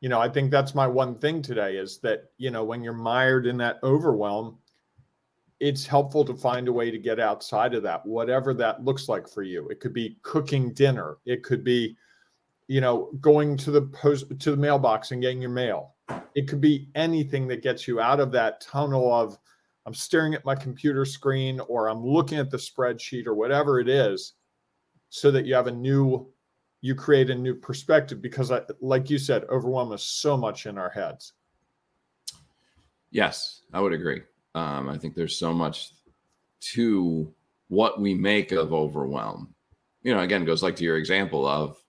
You 0.00 0.08
know, 0.08 0.20
I 0.20 0.28
think 0.28 0.50
that's 0.50 0.74
my 0.74 0.86
one 0.86 1.18
thing 1.18 1.42
today 1.42 1.76
is 1.76 1.98
that, 1.98 2.30
you 2.38 2.50
know, 2.50 2.64
when 2.64 2.82
you're 2.82 2.92
mired 2.92 3.46
in 3.46 3.56
that 3.58 3.80
overwhelm, 3.82 4.58
it's 5.58 5.86
helpful 5.86 6.24
to 6.24 6.34
find 6.34 6.68
a 6.68 6.72
way 6.72 6.90
to 6.90 6.98
get 6.98 7.20
outside 7.20 7.74
of 7.74 7.82
that, 7.82 8.06
whatever 8.06 8.54
that 8.54 8.84
looks 8.84 9.08
like 9.08 9.28
for 9.28 9.42
you. 9.42 9.68
It 9.68 9.80
could 9.80 9.92
be 9.92 10.18
cooking 10.22 10.72
dinner, 10.72 11.18
it 11.26 11.42
could 11.42 11.64
be 11.64 11.96
you 12.70 12.80
know, 12.80 13.10
going 13.20 13.56
to 13.56 13.72
the 13.72 13.82
post 13.82 14.26
to 14.38 14.52
the 14.52 14.56
mailbox 14.56 15.10
and 15.10 15.20
getting 15.20 15.40
your 15.40 15.50
mail. 15.50 15.96
It 16.36 16.46
could 16.46 16.60
be 16.60 16.88
anything 16.94 17.48
that 17.48 17.64
gets 17.64 17.88
you 17.88 17.98
out 17.98 18.20
of 18.20 18.30
that 18.30 18.60
tunnel 18.60 19.12
of 19.12 19.36
I'm 19.86 19.94
staring 19.94 20.34
at 20.34 20.44
my 20.44 20.54
computer 20.54 21.04
screen 21.04 21.58
or 21.66 21.88
I'm 21.88 22.06
looking 22.06 22.38
at 22.38 22.48
the 22.48 22.58
spreadsheet 22.58 23.26
or 23.26 23.34
whatever 23.34 23.80
it 23.80 23.88
is, 23.88 24.34
so 25.08 25.32
that 25.32 25.46
you 25.46 25.54
have 25.56 25.66
a 25.66 25.72
new, 25.72 26.28
you 26.80 26.94
create 26.94 27.28
a 27.30 27.34
new 27.34 27.56
perspective 27.56 28.22
because, 28.22 28.52
I, 28.52 28.60
like 28.80 29.10
you 29.10 29.18
said, 29.18 29.46
overwhelm 29.50 29.92
is 29.92 30.04
so 30.04 30.36
much 30.36 30.66
in 30.66 30.78
our 30.78 30.90
heads. 30.90 31.32
Yes, 33.10 33.62
I 33.72 33.80
would 33.80 33.92
agree. 33.92 34.22
Um, 34.54 34.88
I 34.88 34.96
think 34.96 35.16
there's 35.16 35.36
so 35.36 35.52
much 35.52 35.90
to 36.74 37.34
what 37.66 38.00
we 38.00 38.14
make 38.14 38.52
of 38.52 38.72
overwhelm. 38.72 39.52
You 40.04 40.14
know, 40.14 40.20
again, 40.20 40.44
goes 40.44 40.62
like 40.62 40.76
to 40.76 40.84
your 40.84 40.98
example 40.98 41.48
of 41.48 41.79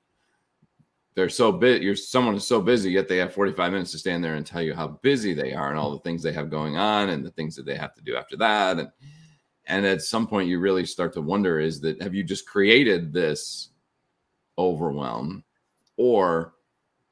they're 1.15 1.29
so 1.29 1.51
bit 1.51 1.81
you're 1.81 1.95
someone 1.95 2.35
is 2.35 2.47
so 2.47 2.61
busy 2.61 2.91
yet 2.91 3.07
they 3.07 3.17
have 3.17 3.33
45 3.33 3.71
minutes 3.71 3.91
to 3.91 3.97
stand 3.97 4.23
there 4.23 4.35
and 4.35 4.45
tell 4.45 4.61
you 4.61 4.73
how 4.73 4.87
busy 4.87 5.33
they 5.33 5.53
are 5.53 5.69
and 5.69 5.77
all 5.77 5.91
the 5.91 5.99
things 5.99 6.23
they 6.23 6.31
have 6.31 6.49
going 6.49 6.77
on 6.77 7.09
and 7.09 7.25
the 7.25 7.31
things 7.31 7.55
that 7.55 7.65
they 7.65 7.75
have 7.75 7.93
to 7.95 8.01
do 8.01 8.15
after 8.15 8.37
that. 8.37 8.79
And 8.79 8.89
and 9.65 9.85
at 9.85 10.01
some 10.01 10.27
point 10.27 10.49
you 10.49 10.59
really 10.59 10.85
start 10.85 11.13
to 11.13 11.21
wonder 11.21 11.59
is 11.59 11.81
that 11.81 12.01
have 12.01 12.15
you 12.15 12.23
just 12.23 12.47
created 12.47 13.13
this 13.13 13.69
overwhelm? 14.57 15.43
Or 15.97 16.53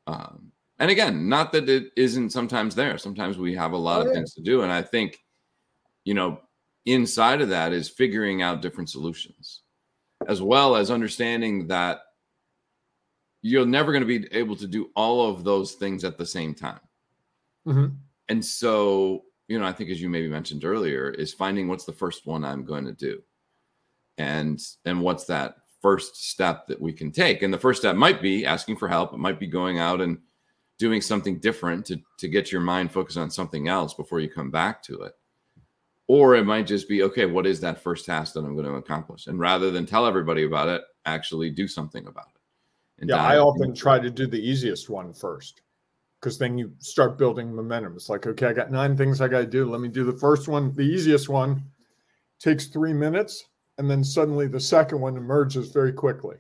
um 0.08 0.52
and 0.80 0.90
again 0.90 1.28
not 1.28 1.52
that 1.52 1.68
it 1.68 1.92
isn't 1.96 2.32
sometimes 2.32 2.76
there. 2.76 2.98
Sometimes 2.98 3.38
we 3.38 3.54
have 3.56 3.74
a 3.74 3.78
lot 3.78 4.00
oh, 4.00 4.02
of 4.02 4.08
yeah. 4.08 4.14
things 4.14 4.34
to 4.36 4.42
do. 4.42 4.62
And 4.62 4.72
i 4.72 4.82
think 4.82 5.20
you 6.06 6.14
know 6.14 6.40
inside 6.86 7.42
of 7.42 7.50
that 7.50 7.74
is 7.74 7.90
figuring 7.90 8.42
out 8.42 8.62
different 8.62 8.90
solutions 8.90 9.62
as 10.28 10.42
well 10.42 10.76
as 10.76 10.90
understanding 10.90 11.68
that 11.68 12.02
you're 13.41 13.65
never 13.65 13.91
going 13.91 14.06
to 14.06 14.19
be 14.19 14.28
able 14.36 14.56
to 14.56 14.67
do 14.67 14.89
all 14.95 15.30
of 15.30 15.43
those 15.43 15.73
things 15.73 16.04
at 16.04 16.17
the 16.17 16.25
same 16.25 16.54
time. 16.54 16.80
Mm-hmm. 17.67 17.95
And 18.28 18.45
so, 18.45 19.23
you 19.47 19.60
know, 19.60 19.65
I 19.65 19.71
think 19.71 19.89
as 19.89 20.02
you 20.02 20.10
maybe 20.10 20.28
mentioned 20.28 20.65
earlier, 20.65 21.10
is 21.10 21.34
finding 21.34 21.67
what's 21.67 21.86
the 21.86 21.93
first 21.93 22.25
one 22.25 22.43
I'm 22.43 22.65
going 22.65 22.86
to 22.86 22.93
do, 22.93 23.21
and 24.17 24.62
and 24.86 25.02
what's 25.02 25.25
that 25.25 25.56
first 25.82 26.30
step 26.30 26.67
that 26.67 26.80
we 26.80 26.91
can 26.91 27.12
take. 27.12 27.41
And 27.41 27.54
the 27.54 27.58
first 27.58 27.82
step 27.82 27.95
might 27.95 28.21
be 28.21 28.45
asking 28.45 28.75
for 28.75 28.88
help. 28.88 29.13
It 29.13 29.19
might 29.19 29.39
be 29.39 29.47
going 29.47 29.80
out 29.80 30.02
and 30.02 30.17
doing 30.78 31.02
something 31.02 31.39
different 31.39 31.86
to 31.88 31.97
to 32.19 32.28
get 32.28 32.52
your 32.52 32.62
mind 32.62 32.91
focused 32.91 33.17
on 33.17 33.32
something 33.32 33.67
else 33.67 33.93
before 33.93 34.19
you 34.19 34.30
come 34.30 34.52
back 34.52 34.84
to 34.84 35.02
it. 35.02 35.13
Or 36.08 36.36
it 36.36 36.43
might 36.43 36.65
just 36.65 36.89
be, 36.89 37.04
okay, 37.04 37.28
what 37.28 37.45
is 37.45 37.60
that 37.62 37.84
first 37.84 38.06
task 38.06 38.34
that 38.34 38.39
I'm 38.39 38.56
going 38.56 38.65
to 38.65 38.73
accomplish? 38.73 39.28
And 39.28 39.39
rather 39.39 39.69
than 39.69 39.86
tell 39.86 40.08
everybody 40.08 40.43
about 40.43 40.67
it, 40.67 40.82
actually 41.06 41.52
do 41.52 41.67
something 41.67 42.08
about 42.08 42.30
it 42.34 42.38
yeah, 43.04 43.24
I 43.24 43.38
often 43.38 43.74
try 43.74 44.00
to 44.00 44.10
do 44.10 44.28
the 44.28 44.40
easiest 44.40 44.90
one 44.90 45.14
first 45.14 45.62
because 46.20 46.38
then 46.38 46.58
you 46.58 46.74
start 46.80 47.18
building 47.18 47.54
momentum. 47.54 47.96
It's 47.96 48.10
like, 48.10 48.28
okay, 48.28 48.48
I 48.48 48.54
got 48.54 48.72
nine 48.72 48.98
things 48.98 49.22
I 49.22 49.28
got 49.28 49.40
to 49.40 49.46
do. 49.46 49.70
Let 49.70 49.82
me 49.82 49.88
do 49.88 50.04
the 50.04 50.18
first 50.18 50.48
one, 50.48 50.74
the 50.74 50.82
easiest 50.82 51.30
one 51.30 51.64
takes 52.40 52.68
three 52.68 52.94
minutes, 52.94 53.46
and 53.78 53.90
then 53.90 54.04
suddenly 54.04 54.48
the 54.48 54.60
second 54.60 55.00
one 55.00 55.16
emerges 55.16 55.72
very 55.72 55.94
quickly. 55.94 56.38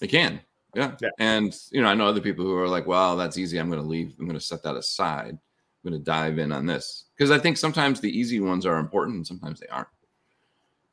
It 0.00 0.08
can. 0.08 0.40
Yeah. 0.74 0.96
yeah. 1.00 1.10
And, 1.18 1.56
you 1.70 1.82
know, 1.82 1.88
I 1.88 1.94
know 1.94 2.06
other 2.06 2.20
people 2.20 2.44
who 2.44 2.56
are 2.56 2.68
like, 2.68 2.86
well, 2.86 3.16
that's 3.16 3.38
easy. 3.38 3.58
I'm 3.58 3.70
going 3.70 3.82
to 3.82 3.88
leave. 3.88 4.14
I'm 4.18 4.26
going 4.26 4.38
to 4.38 4.44
set 4.44 4.62
that 4.62 4.76
aside. 4.76 5.38
I'm 5.84 5.90
going 5.90 6.00
to 6.00 6.04
dive 6.04 6.38
in 6.38 6.52
on 6.52 6.66
this 6.66 7.06
because 7.16 7.30
I 7.30 7.38
think 7.38 7.56
sometimes 7.56 8.00
the 8.00 8.16
easy 8.16 8.40
ones 8.40 8.66
are 8.66 8.78
important 8.78 9.16
and 9.16 9.26
sometimes 9.26 9.60
they 9.60 9.66
aren't. 9.68 9.88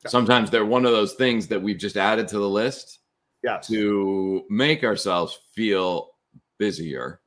Yeah. 0.04 0.10
Sometimes 0.10 0.50
they're 0.50 0.66
one 0.66 0.86
of 0.86 0.92
those 0.92 1.14
things 1.14 1.48
that 1.48 1.62
we've 1.62 1.78
just 1.78 1.98
added 1.98 2.28
to 2.30 2.40
the 2.40 2.50
list 2.50 3.00
yes. 3.44 3.68
to 3.68 4.46
make 4.50 4.84
ourselves 4.84 5.40
feel 5.54 6.12
busier 6.58 7.22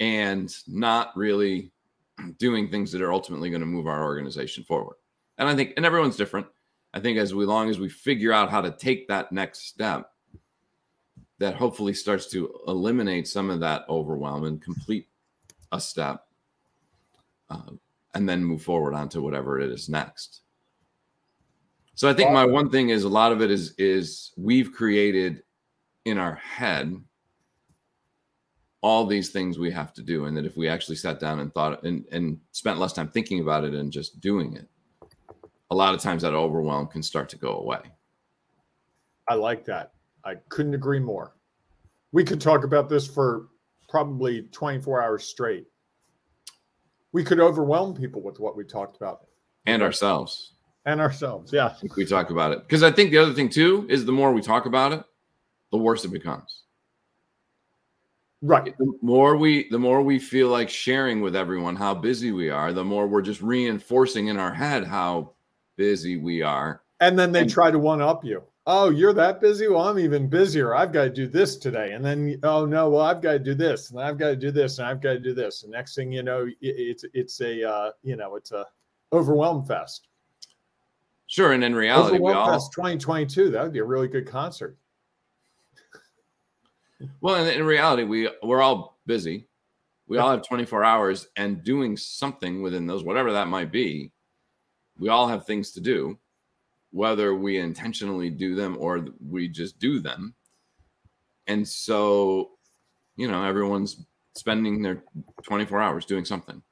and 0.00 0.54
not 0.66 1.16
really 1.16 1.70
doing 2.38 2.68
things 2.68 2.92
that 2.92 3.02
are 3.02 3.12
ultimately 3.12 3.50
going 3.50 3.60
to 3.60 3.66
move 3.66 3.86
our 3.86 4.04
organization 4.04 4.64
forward. 4.64 4.96
And 5.38 5.48
I 5.48 5.54
think, 5.54 5.72
and 5.76 5.86
everyone's 5.86 6.16
different. 6.16 6.46
I 6.94 7.00
think 7.00 7.18
as 7.18 7.34
we 7.34 7.46
long 7.46 7.70
as 7.70 7.78
we 7.78 7.88
figure 7.88 8.32
out 8.32 8.50
how 8.50 8.60
to 8.60 8.70
take 8.70 9.08
that 9.08 9.32
next 9.32 9.66
step, 9.66 10.10
that 11.38 11.54
hopefully 11.54 11.94
starts 11.94 12.26
to 12.30 12.54
eliminate 12.68 13.26
some 13.26 13.50
of 13.50 13.60
that 13.60 13.84
overwhelm 13.88 14.44
and 14.44 14.62
complete 14.62 15.08
a 15.72 15.80
step, 15.80 16.26
uh, 17.50 17.72
and 18.14 18.28
then 18.28 18.44
move 18.44 18.62
forward 18.62 18.94
onto 18.94 19.22
whatever 19.22 19.58
it 19.58 19.70
is 19.70 19.88
next. 19.88 20.41
So 21.94 22.08
I 22.08 22.14
think 22.14 22.32
my 22.32 22.44
one 22.44 22.70
thing 22.70 22.88
is 22.88 23.04
a 23.04 23.08
lot 23.08 23.32
of 23.32 23.42
it 23.42 23.50
is 23.50 23.74
is 23.78 24.32
we've 24.36 24.72
created 24.72 25.42
in 26.04 26.18
our 26.18 26.34
head 26.34 26.96
all 28.80 29.06
these 29.06 29.30
things 29.30 29.58
we 29.58 29.70
have 29.70 29.92
to 29.94 30.02
do 30.02 30.24
and 30.24 30.36
that 30.36 30.44
if 30.44 30.56
we 30.56 30.68
actually 30.68 30.96
sat 30.96 31.20
down 31.20 31.38
and 31.38 31.54
thought 31.54 31.84
and, 31.84 32.04
and 32.10 32.40
spent 32.50 32.80
less 32.80 32.92
time 32.92 33.08
thinking 33.08 33.40
about 33.40 33.62
it 33.62 33.74
and 33.74 33.92
just 33.92 34.20
doing 34.20 34.56
it 34.56 34.68
a 35.70 35.74
lot 35.74 35.94
of 35.94 36.00
times 36.00 36.22
that 36.22 36.34
overwhelm 36.34 36.86
can 36.86 37.02
start 37.02 37.28
to 37.30 37.36
go 37.36 37.58
away. 37.58 37.80
I 39.28 39.34
like 39.34 39.64
that. 39.64 39.92
I 40.24 40.34
couldn't 40.50 40.74
agree 40.74 40.98
more. 40.98 41.34
We 42.12 42.24
could 42.24 42.40
talk 42.40 42.64
about 42.64 42.90
this 42.90 43.06
for 43.06 43.48
probably 43.88 44.42
24 44.52 45.02
hours 45.02 45.24
straight. 45.24 45.66
We 47.12 47.24
could 47.24 47.40
overwhelm 47.40 47.94
people 47.94 48.20
with 48.20 48.38
what 48.38 48.54
we 48.54 48.64
talked 48.64 48.96
about. 48.96 49.26
And 49.64 49.82
ourselves 49.82 50.52
and 50.84 51.00
ourselves. 51.00 51.52
Yeah. 51.52 51.74
we 51.96 52.04
talk 52.04 52.30
about 52.30 52.52
it. 52.52 52.60
Because 52.60 52.82
I 52.82 52.90
think 52.90 53.10
the 53.10 53.18
other 53.18 53.34
thing 53.34 53.48
too 53.48 53.86
is 53.88 54.04
the 54.04 54.12
more 54.12 54.32
we 54.32 54.42
talk 54.42 54.66
about 54.66 54.92
it, 54.92 55.02
the 55.70 55.78
worse 55.78 56.04
it 56.04 56.12
becomes. 56.12 56.62
Right. 58.42 58.76
The 58.76 58.92
more 59.02 59.36
we 59.36 59.68
the 59.70 59.78
more 59.78 60.02
we 60.02 60.18
feel 60.18 60.48
like 60.48 60.68
sharing 60.68 61.20
with 61.20 61.36
everyone 61.36 61.76
how 61.76 61.94
busy 61.94 62.32
we 62.32 62.50
are, 62.50 62.72
the 62.72 62.84
more 62.84 63.06
we're 63.06 63.22
just 63.22 63.40
reinforcing 63.40 64.26
in 64.26 64.36
our 64.36 64.52
head 64.52 64.84
how 64.84 65.30
busy 65.76 66.16
we 66.16 66.42
are. 66.42 66.82
And 66.98 67.16
then 67.16 67.30
they 67.30 67.42
and, 67.42 67.50
try 67.50 67.70
to 67.70 67.78
one 67.78 68.02
up 68.02 68.24
you. 68.24 68.42
oh, 68.66 68.90
you're 68.90 69.12
that 69.12 69.40
busy? 69.40 69.68
Well, 69.68 69.82
I'm 69.82 69.98
even 69.98 70.28
busier. 70.28 70.74
I've 70.74 70.92
got 70.92 71.04
to 71.04 71.10
do 71.10 71.28
this 71.28 71.56
today. 71.56 71.92
And 71.92 72.04
then, 72.04 72.38
oh 72.42 72.64
no, 72.64 72.90
well, 72.90 73.02
I've 73.02 73.22
got 73.22 73.32
to 73.32 73.38
do 73.38 73.54
this, 73.54 73.90
and 73.90 74.00
I've 74.00 74.18
got 74.18 74.28
to 74.28 74.36
do 74.36 74.50
this, 74.50 74.78
and 74.78 74.88
I've 74.88 75.00
got 75.00 75.12
to 75.14 75.20
do 75.20 75.34
this. 75.34 75.62
And 75.62 75.72
next 75.72 75.94
thing 75.94 76.10
you 76.10 76.24
know, 76.24 76.48
it's 76.60 77.04
it's 77.14 77.40
a 77.40 77.68
uh, 77.68 77.90
you 78.02 78.16
know 78.16 78.34
it's 78.34 78.50
a 78.50 78.66
overwhelm 79.12 79.64
fest. 79.64 80.08
Sure, 81.32 81.52
and 81.52 81.64
in 81.64 81.74
reality, 81.74 82.18
we 82.18 82.30
all 82.30 82.52
fest 82.52 82.72
2022. 82.72 83.48
That 83.48 83.62
would 83.62 83.72
be 83.72 83.78
a 83.78 83.84
really 83.84 84.06
good 84.06 84.26
concert. 84.26 84.76
Well, 87.22 87.42
in, 87.42 87.48
in 87.48 87.64
reality, 87.64 88.02
we 88.02 88.28
we're 88.42 88.60
all 88.60 88.98
busy. 89.06 89.46
We 90.06 90.18
all 90.18 90.30
have 90.30 90.46
24 90.46 90.84
hours 90.84 91.28
and 91.38 91.64
doing 91.64 91.96
something 91.96 92.60
within 92.60 92.86
those, 92.86 93.02
whatever 93.02 93.32
that 93.32 93.48
might 93.48 93.72
be. 93.72 94.12
We 94.98 95.08
all 95.08 95.26
have 95.26 95.46
things 95.46 95.70
to 95.72 95.80
do 95.80 96.18
whether 96.90 97.34
we 97.34 97.56
intentionally 97.56 98.28
do 98.28 98.54
them 98.54 98.76
or 98.78 99.06
we 99.26 99.48
just 99.48 99.78
do 99.78 100.00
them. 100.00 100.34
And 101.46 101.66
so, 101.66 102.50
you 103.16 103.26
know, 103.26 103.42
everyone's 103.42 104.04
spending 104.34 104.82
their 104.82 105.02
24 105.44 105.80
hours 105.80 106.04
doing 106.04 106.26
something. 106.26 106.62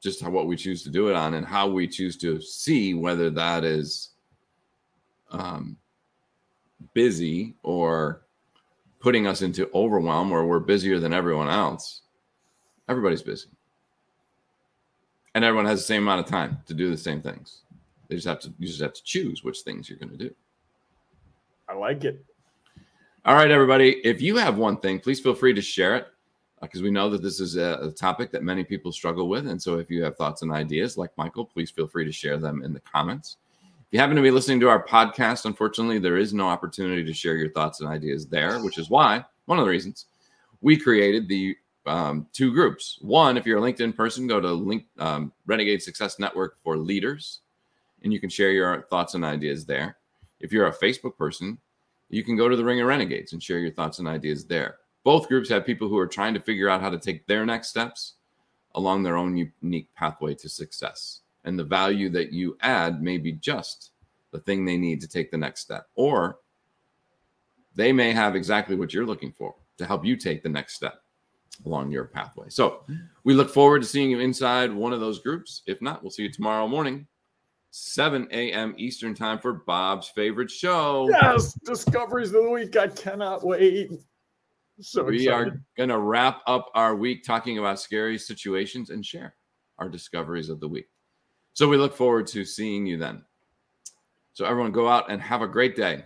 Just 0.00 0.20
how, 0.20 0.30
what 0.30 0.46
we 0.46 0.56
choose 0.56 0.82
to 0.84 0.90
do 0.90 1.08
it 1.08 1.16
on 1.16 1.34
and 1.34 1.44
how 1.46 1.68
we 1.68 1.88
choose 1.88 2.16
to 2.18 2.40
see 2.40 2.94
whether 2.94 3.30
that 3.30 3.64
is 3.64 4.10
um, 5.30 5.76
busy 6.94 7.56
or 7.62 8.22
putting 9.00 9.26
us 9.26 9.42
into 9.42 9.70
overwhelm 9.74 10.32
or 10.32 10.46
we're 10.46 10.60
busier 10.60 10.98
than 10.98 11.12
everyone 11.12 11.48
else. 11.48 12.02
Everybody's 12.88 13.22
busy. 13.22 13.48
And 15.34 15.44
everyone 15.44 15.66
has 15.66 15.80
the 15.80 15.84
same 15.84 16.02
amount 16.02 16.20
of 16.20 16.26
time 16.26 16.58
to 16.66 16.74
do 16.74 16.90
the 16.90 16.96
same 16.96 17.20
things. 17.20 17.62
They 18.08 18.14
just 18.14 18.26
have 18.26 18.40
to 18.40 18.52
you 18.58 18.66
just 18.66 18.80
have 18.80 18.94
to 18.94 19.02
choose 19.02 19.44
which 19.44 19.60
things 19.60 19.88
you're 19.88 19.98
going 19.98 20.10
to 20.10 20.16
do. 20.16 20.34
I 21.68 21.74
like 21.74 22.04
it. 22.04 22.24
All 23.24 23.34
right, 23.34 23.50
everybody. 23.50 24.00
If 24.04 24.22
you 24.22 24.36
have 24.36 24.56
one 24.56 24.78
thing, 24.78 25.00
please 25.00 25.20
feel 25.20 25.34
free 25.34 25.52
to 25.52 25.60
share 25.60 25.96
it 25.96 26.08
because 26.60 26.80
uh, 26.80 26.84
we 26.84 26.90
know 26.90 27.08
that 27.10 27.22
this 27.22 27.40
is 27.40 27.56
a, 27.56 27.78
a, 27.82 27.90
topic 27.90 28.30
that 28.32 28.42
many 28.42 28.64
people 28.64 28.92
struggle 28.92 29.28
with. 29.28 29.46
And 29.48 29.60
so 29.60 29.78
if 29.78 29.90
you 29.90 30.02
have 30.02 30.16
thoughts 30.16 30.42
and 30.42 30.52
ideas 30.52 30.96
like 30.96 31.16
Michael, 31.16 31.44
please 31.44 31.70
feel 31.70 31.86
free 31.86 32.04
to 32.04 32.12
share 32.12 32.38
them 32.38 32.62
in 32.62 32.72
the 32.72 32.80
comments. 32.80 33.36
If 33.60 33.92
you 33.92 34.00
happen 34.00 34.16
to 34.16 34.22
be 34.22 34.30
listening 34.30 34.60
to 34.60 34.68
our 34.68 34.84
podcast, 34.84 35.44
unfortunately, 35.44 35.98
there 35.98 36.16
is 36.18 36.34
no 36.34 36.46
opportunity 36.46 37.04
to 37.04 37.12
share 37.12 37.36
your 37.36 37.50
thoughts 37.50 37.80
and 37.80 37.88
ideas 37.88 38.26
there, 38.26 38.60
which 38.60 38.78
is 38.78 38.90
why 38.90 39.24
one 39.46 39.58
of 39.58 39.64
the 39.64 39.70
reasons 39.70 40.06
we 40.60 40.76
created 40.76 41.28
the 41.28 41.56
um, 41.86 42.26
two 42.32 42.52
groups. 42.52 42.98
One, 43.00 43.36
if 43.36 43.46
you're 43.46 43.58
a 43.58 43.62
LinkedIn 43.62 43.96
person, 43.96 44.26
go 44.26 44.40
to 44.40 44.52
link 44.52 44.84
um, 44.98 45.32
Renegade 45.46 45.82
Success 45.82 46.18
Network 46.18 46.56
for 46.62 46.76
Leaders 46.76 47.40
and 48.02 48.12
you 48.12 48.20
can 48.20 48.30
share 48.30 48.50
your 48.50 48.82
thoughts 48.90 49.14
and 49.14 49.24
ideas 49.24 49.64
there. 49.64 49.96
If 50.40 50.52
you're 50.52 50.68
a 50.68 50.74
Facebook 50.74 51.16
person, 51.16 51.58
you 52.10 52.22
can 52.22 52.36
go 52.36 52.48
to 52.48 52.56
the 52.56 52.64
Ring 52.64 52.80
of 52.80 52.86
Renegades 52.86 53.32
and 53.32 53.42
share 53.42 53.58
your 53.58 53.72
thoughts 53.72 53.98
and 53.98 54.08
ideas 54.08 54.44
there. 54.44 54.76
Both 55.08 55.28
groups 55.28 55.48
have 55.48 55.64
people 55.64 55.88
who 55.88 55.96
are 55.96 56.06
trying 56.06 56.34
to 56.34 56.40
figure 56.40 56.68
out 56.68 56.82
how 56.82 56.90
to 56.90 56.98
take 56.98 57.26
their 57.26 57.46
next 57.46 57.68
steps 57.68 58.16
along 58.74 59.02
their 59.02 59.16
own 59.16 59.50
unique 59.62 59.88
pathway 59.94 60.34
to 60.34 60.50
success. 60.50 61.20
And 61.44 61.58
the 61.58 61.64
value 61.64 62.10
that 62.10 62.30
you 62.30 62.58
add 62.60 63.02
may 63.02 63.16
be 63.16 63.32
just 63.32 63.92
the 64.32 64.40
thing 64.40 64.66
they 64.66 64.76
need 64.76 65.00
to 65.00 65.08
take 65.08 65.30
the 65.30 65.38
next 65.38 65.62
step, 65.62 65.86
or 65.94 66.40
they 67.74 67.90
may 67.90 68.12
have 68.12 68.36
exactly 68.36 68.76
what 68.76 68.92
you're 68.92 69.06
looking 69.06 69.32
for 69.32 69.54
to 69.78 69.86
help 69.86 70.04
you 70.04 70.14
take 70.14 70.42
the 70.42 70.48
next 70.50 70.74
step 70.74 71.00
along 71.64 71.90
your 71.90 72.04
pathway. 72.04 72.50
So 72.50 72.84
we 73.24 73.32
look 73.32 73.48
forward 73.48 73.80
to 73.80 73.88
seeing 73.88 74.10
you 74.10 74.20
inside 74.20 74.70
one 74.70 74.92
of 74.92 75.00
those 75.00 75.20
groups. 75.20 75.62
If 75.66 75.80
not, 75.80 76.02
we'll 76.02 76.10
see 76.10 76.24
you 76.24 76.30
tomorrow 76.30 76.68
morning 76.68 77.06
7 77.70 78.28
a.m. 78.30 78.74
Eastern 78.76 79.14
time 79.14 79.38
for 79.38 79.54
Bob's 79.54 80.08
favorite 80.08 80.50
show. 80.50 81.08
Yes, 81.08 81.54
discoveries 81.64 82.34
of 82.34 82.44
the 82.44 82.50
week. 82.50 82.76
I 82.76 82.88
cannot 82.88 83.42
wait. 83.42 83.90
So 84.80 85.04
we 85.04 85.26
excited. 85.26 85.54
are 85.54 85.60
going 85.76 85.88
to 85.88 85.98
wrap 85.98 86.40
up 86.46 86.70
our 86.74 86.94
week 86.94 87.24
talking 87.24 87.58
about 87.58 87.80
scary 87.80 88.18
situations 88.18 88.90
and 88.90 89.04
share 89.04 89.34
our 89.78 89.88
discoveries 89.88 90.48
of 90.48 90.60
the 90.60 90.68
week. 90.68 90.88
So 91.54 91.68
we 91.68 91.76
look 91.76 91.96
forward 91.96 92.26
to 92.28 92.44
seeing 92.44 92.86
you 92.86 92.96
then. 92.96 93.24
So 94.34 94.44
everyone 94.44 94.70
go 94.70 94.88
out 94.88 95.10
and 95.10 95.20
have 95.20 95.42
a 95.42 95.48
great 95.48 95.74
day. 95.74 96.04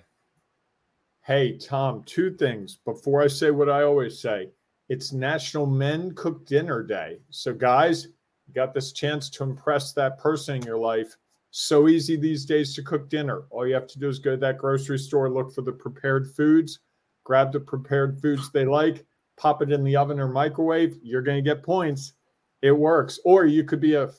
Hey, 1.20 1.58
Tom, 1.58 2.02
two 2.04 2.34
things 2.34 2.78
before 2.84 3.22
I 3.22 3.26
say 3.26 3.50
what 3.50 3.68
I 3.68 3.82
always 3.82 4.18
say. 4.18 4.48
It's 4.88 5.12
National 5.12 5.66
Men 5.66 6.14
Cook 6.14 6.46
Dinner 6.46 6.82
Day. 6.82 7.18
So, 7.30 7.54
guys, 7.54 8.08
you 8.48 8.54
got 8.54 8.74
this 8.74 8.92
chance 8.92 9.30
to 9.30 9.44
impress 9.44 9.92
that 9.92 10.18
person 10.18 10.56
in 10.56 10.62
your 10.62 10.78
life 10.78 11.16
so 11.50 11.86
easy 11.86 12.16
these 12.16 12.46
days 12.46 12.74
to 12.74 12.82
cook 12.82 13.08
dinner. 13.08 13.44
All 13.50 13.66
you 13.66 13.74
have 13.74 13.86
to 13.88 13.98
do 13.98 14.08
is 14.08 14.18
go 14.18 14.32
to 14.32 14.36
that 14.38 14.58
grocery 14.58 14.98
store, 14.98 15.30
look 15.30 15.54
for 15.54 15.62
the 15.62 15.72
prepared 15.72 16.34
foods, 16.34 16.80
grab 17.24 17.52
the 17.52 17.60
prepared 17.60 18.20
foods 18.20 18.50
they 18.50 18.64
like, 18.64 19.04
pop 19.36 19.62
it 19.62 19.72
in 19.72 19.84
the 19.84 19.96
oven 19.96 20.20
or 20.20 20.28
microwave. 20.28 20.98
You're 21.02 21.22
going 21.22 21.42
to 21.42 21.48
get 21.48 21.62
points. 21.62 22.14
It 22.62 22.72
works. 22.72 23.18
Or 23.24 23.44
you 23.44 23.64
could 23.64 23.80
be 23.80 23.94
a, 23.94 24.10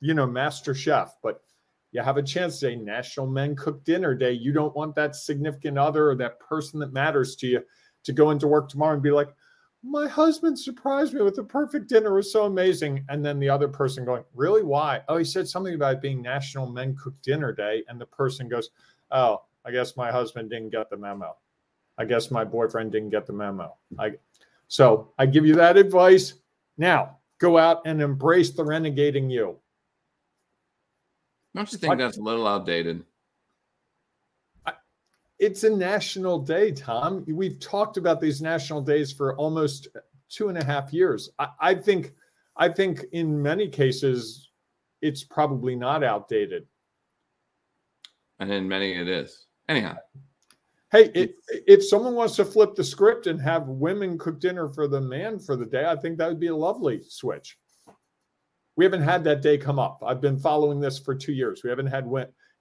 you 0.00 0.14
know, 0.14 0.26
master 0.26 0.74
chef, 0.74 1.14
but 1.22 1.42
you 1.92 2.02
have 2.02 2.16
a 2.16 2.22
chance 2.22 2.58
today, 2.58 2.76
National 2.76 3.26
Men 3.26 3.56
Cook 3.56 3.84
Dinner 3.84 4.14
Day. 4.14 4.32
You 4.32 4.52
don't 4.52 4.76
want 4.76 4.94
that 4.96 5.16
significant 5.16 5.78
other 5.78 6.10
or 6.10 6.14
that 6.16 6.38
person 6.40 6.78
that 6.80 6.92
matters 6.92 7.36
to 7.36 7.46
you 7.46 7.62
to 8.04 8.12
go 8.12 8.30
into 8.30 8.46
work 8.46 8.68
tomorrow 8.68 8.94
and 8.94 9.02
be 9.02 9.10
like, 9.10 9.28
my 9.82 10.08
husband 10.08 10.58
surprised 10.58 11.14
me 11.14 11.22
with 11.22 11.36
the 11.36 11.44
perfect 11.44 11.88
dinner. 11.88 12.10
It 12.10 12.16
was 12.16 12.32
so 12.32 12.44
amazing. 12.44 13.04
And 13.08 13.24
then 13.24 13.38
the 13.38 13.48
other 13.48 13.68
person 13.68 14.04
going, 14.04 14.24
Really? 14.34 14.62
Why? 14.62 15.00
Oh, 15.08 15.16
he 15.16 15.24
said 15.24 15.46
something 15.46 15.74
about 15.74 16.02
being 16.02 16.20
National 16.20 16.66
Men 16.66 16.96
Cook 16.96 17.14
Dinner 17.22 17.52
Day. 17.52 17.84
And 17.88 18.00
the 18.00 18.06
person 18.06 18.48
goes, 18.48 18.70
Oh, 19.10 19.42
I 19.64 19.70
guess 19.70 19.96
my 19.96 20.10
husband 20.10 20.50
didn't 20.50 20.70
get 20.70 20.90
the 20.90 20.96
memo. 20.96 21.36
I 21.98 22.04
guess 22.04 22.30
my 22.30 22.44
boyfriend 22.44 22.92
didn't 22.92 23.10
get 23.10 23.26
the 23.26 23.32
memo. 23.32 23.74
I, 23.98 24.12
so 24.68 25.12
I 25.18 25.26
give 25.26 25.46
you 25.46 25.54
that 25.54 25.76
advice. 25.76 26.34
Now 26.76 27.18
go 27.38 27.58
out 27.58 27.82
and 27.86 28.02
embrace 28.02 28.50
the 28.50 28.64
renegading 28.64 29.30
you. 29.30 29.56
Don't 31.54 31.70
you 31.72 31.78
think 31.78 31.98
that's 31.98 32.18
a 32.18 32.22
little 32.22 32.46
outdated? 32.46 33.04
it's 35.38 35.64
a 35.64 35.70
national 35.70 36.38
day, 36.38 36.72
Tom. 36.72 37.24
We've 37.28 37.60
talked 37.60 37.96
about 37.96 38.20
these 38.20 38.40
national 38.40 38.80
days 38.80 39.12
for 39.12 39.36
almost 39.36 39.88
two 40.28 40.48
and 40.48 40.58
a 40.58 40.64
half 40.64 40.92
years. 40.92 41.30
I, 41.38 41.48
I 41.60 41.74
think, 41.74 42.14
I 42.56 42.68
think 42.68 43.04
in 43.12 43.40
many 43.40 43.68
cases, 43.68 44.50
it's 45.02 45.22
probably 45.22 45.76
not 45.76 46.02
outdated. 46.02 46.66
And 48.38 48.50
in 48.50 48.66
many, 48.66 48.94
it 48.94 49.08
is. 49.08 49.46
Anyhow. 49.68 49.96
Hey, 50.92 51.10
if, 51.14 51.30
if 51.66 51.84
someone 51.84 52.14
wants 52.14 52.36
to 52.36 52.44
flip 52.44 52.74
the 52.74 52.84
script 52.84 53.26
and 53.26 53.40
have 53.40 53.66
women 53.66 54.16
cook 54.18 54.40
dinner 54.40 54.68
for 54.68 54.86
the 54.86 55.00
man 55.00 55.38
for 55.38 55.56
the 55.56 55.66
day, 55.66 55.84
I 55.84 55.96
think 55.96 56.16
that 56.18 56.28
would 56.28 56.38
be 56.38 56.46
a 56.46 56.56
lovely 56.56 57.02
switch. 57.08 57.58
We 58.76 58.84
haven't 58.84 59.02
had 59.02 59.24
that 59.24 59.42
day 59.42 59.58
come 59.58 59.78
up. 59.78 60.02
I've 60.06 60.20
been 60.20 60.38
following 60.38 60.80
this 60.80 60.98
for 60.98 61.14
two 61.14 61.32
years. 61.32 61.62
We 61.64 61.70
haven't 61.70 61.86
had 61.86 62.06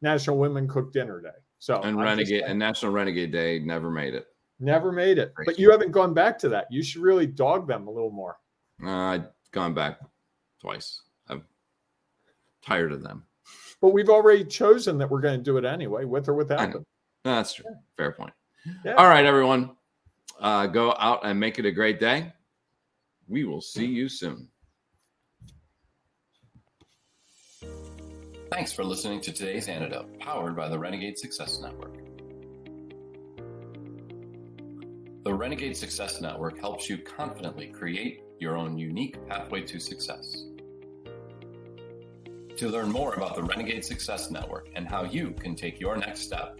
National 0.01 0.37
Women 0.37 0.67
Cook 0.67 0.91
Dinner 0.91 1.21
Day. 1.21 1.29
So 1.59 1.81
and 1.81 1.99
Renegade 1.99 2.43
and 2.43 2.57
National 2.57 2.91
Renegade 2.91 3.31
Day 3.31 3.59
never 3.59 3.91
made 3.91 4.13
it. 4.13 4.25
Never 4.59 4.91
made 4.91 5.17
it. 5.17 5.33
But 5.45 5.59
you 5.59 5.69
haven't 5.71 5.91
gone 5.91 6.13
back 6.13 6.39
to 6.39 6.49
that. 6.49 6.67
You 6.71 6.81
should 6.81 7.01
really 7.01 7.27
dog 7.27 7.67
them 7.67 7.87
a 7.87 7.91
little 7.91 8.11
more. 8.11 8.37
Uh, 8.83 8.89
I've 8.89 9.25
gone 9.51 9.73
back 9.73 9.99
twice. 10.61 11.01
I'm 11.27 11.43
tired 12.65 12.91
of 12.91 13.03
them. 13.03 13.25
But 13.81 13.89
we've 13.89 14.09
already 14.09 14.45
chosen 14.45 14.97
that 14.99 15.09
we're 15.09 15.21
going 15.21 15.37
to 15.37 15.43
do 15.43 15.57
it 15.57 15.65
anyway, 15.65 16.05
with 16.05 16.29
or 16.29 16.33
without 16.33 16.71
them. 16.71 16.85
That's 17.25 17.53
true. 17.53 17.65
Fair 17.97 18.11
point. 18.11 18.33
Yeah. 18.85 18.93
All 18.93 19.07
right, 19.07 19.25
everyone. 19.25 19.71
Uh, 20.39 20.67
go 20.67 20.95
out 20.99 21.25
and 21.25 21.39
make 21.39 21.57
it 21.57 21.65
a 21.65 21.71
great 21.71 21.99
day. 21.99 22.31
We 23.27 23.45
will 23.45 23.61
see 23.61 23.87
you 23.87 24.07
soon. 24.07 24.47
Thanks 28.51 28.71
for 28.71 28.83
listening 28.83 29.21
to 29.21 29.33
today's 29.33 29.67
antidote, 29.67 30.19
powered 30.19 30.55
by 30.55 30.69
the 30.69 30.77
Renegade 30.77 31.17
Success 31.17 31.59
Network. 31.59 31.95
The 35.23 35.33
Renegade 35.33 35.75
Success 35.75 36.21
Network 36.21 36.59
helps 36.59 36.87
you 36.87 36.99
confidently 36.99 37.67
create 37.67 38.21
your 38.39 38.55
own 38.55 38.77
unique 38.77 39.17
pathway 39.27 39.63
to 39.63 39.79
success. 39.79 40.43
To 42.57 42.69
learn 42.69 42.91
more 42.91 43.15
about 43.15 43.35
the 43.35 43.41
Renegade 43.41 43.83
Success 43.83 44.29
Network 44.29 44.69
and 44.75 44.87
how 44.87 45.03
you 45.05 45.31
can 45.31 45.55
take 45.55 45.79
your 45.79 45.97
next 45.97 46.21
step, 46.21 46.59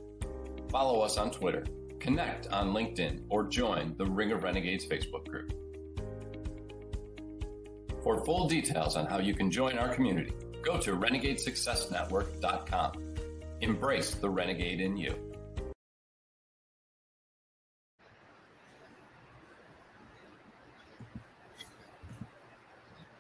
follow 0.69 1.01
us 1.01 1.17
on 1.17 1.31
Twitter, 1.31 1.63
connect 1.99 2.47
on 2.47 2.73
LinkedIn, 2.73 3.21
or 3.29 3.43
join 3.43 3.95
the 3.97 4.05
Ring 4.05 4.31
of 4.31 4.43
Renegades 4.43 4.85
Facebook 4.85 5.27
group. 5.27 5.53
For 8.03 8.23
full 8.23 8.47
details 8.47 8.95
on 8.95 9.07
how 9.07 9.19
you 9.19 9.33
can 9.33 9.49
join 9.49 9.77
our 9.77 9.89
community, 9.89 10.33
go 10.61 10.77
to 10.79 10.95
renegadesuccessnetwork.com. 10.95 12.91
Embrace 13.61 14.15
the 14.15 14.29
renegade 14.29 14.81
in 14.81 14.95
you. 14.95 15.15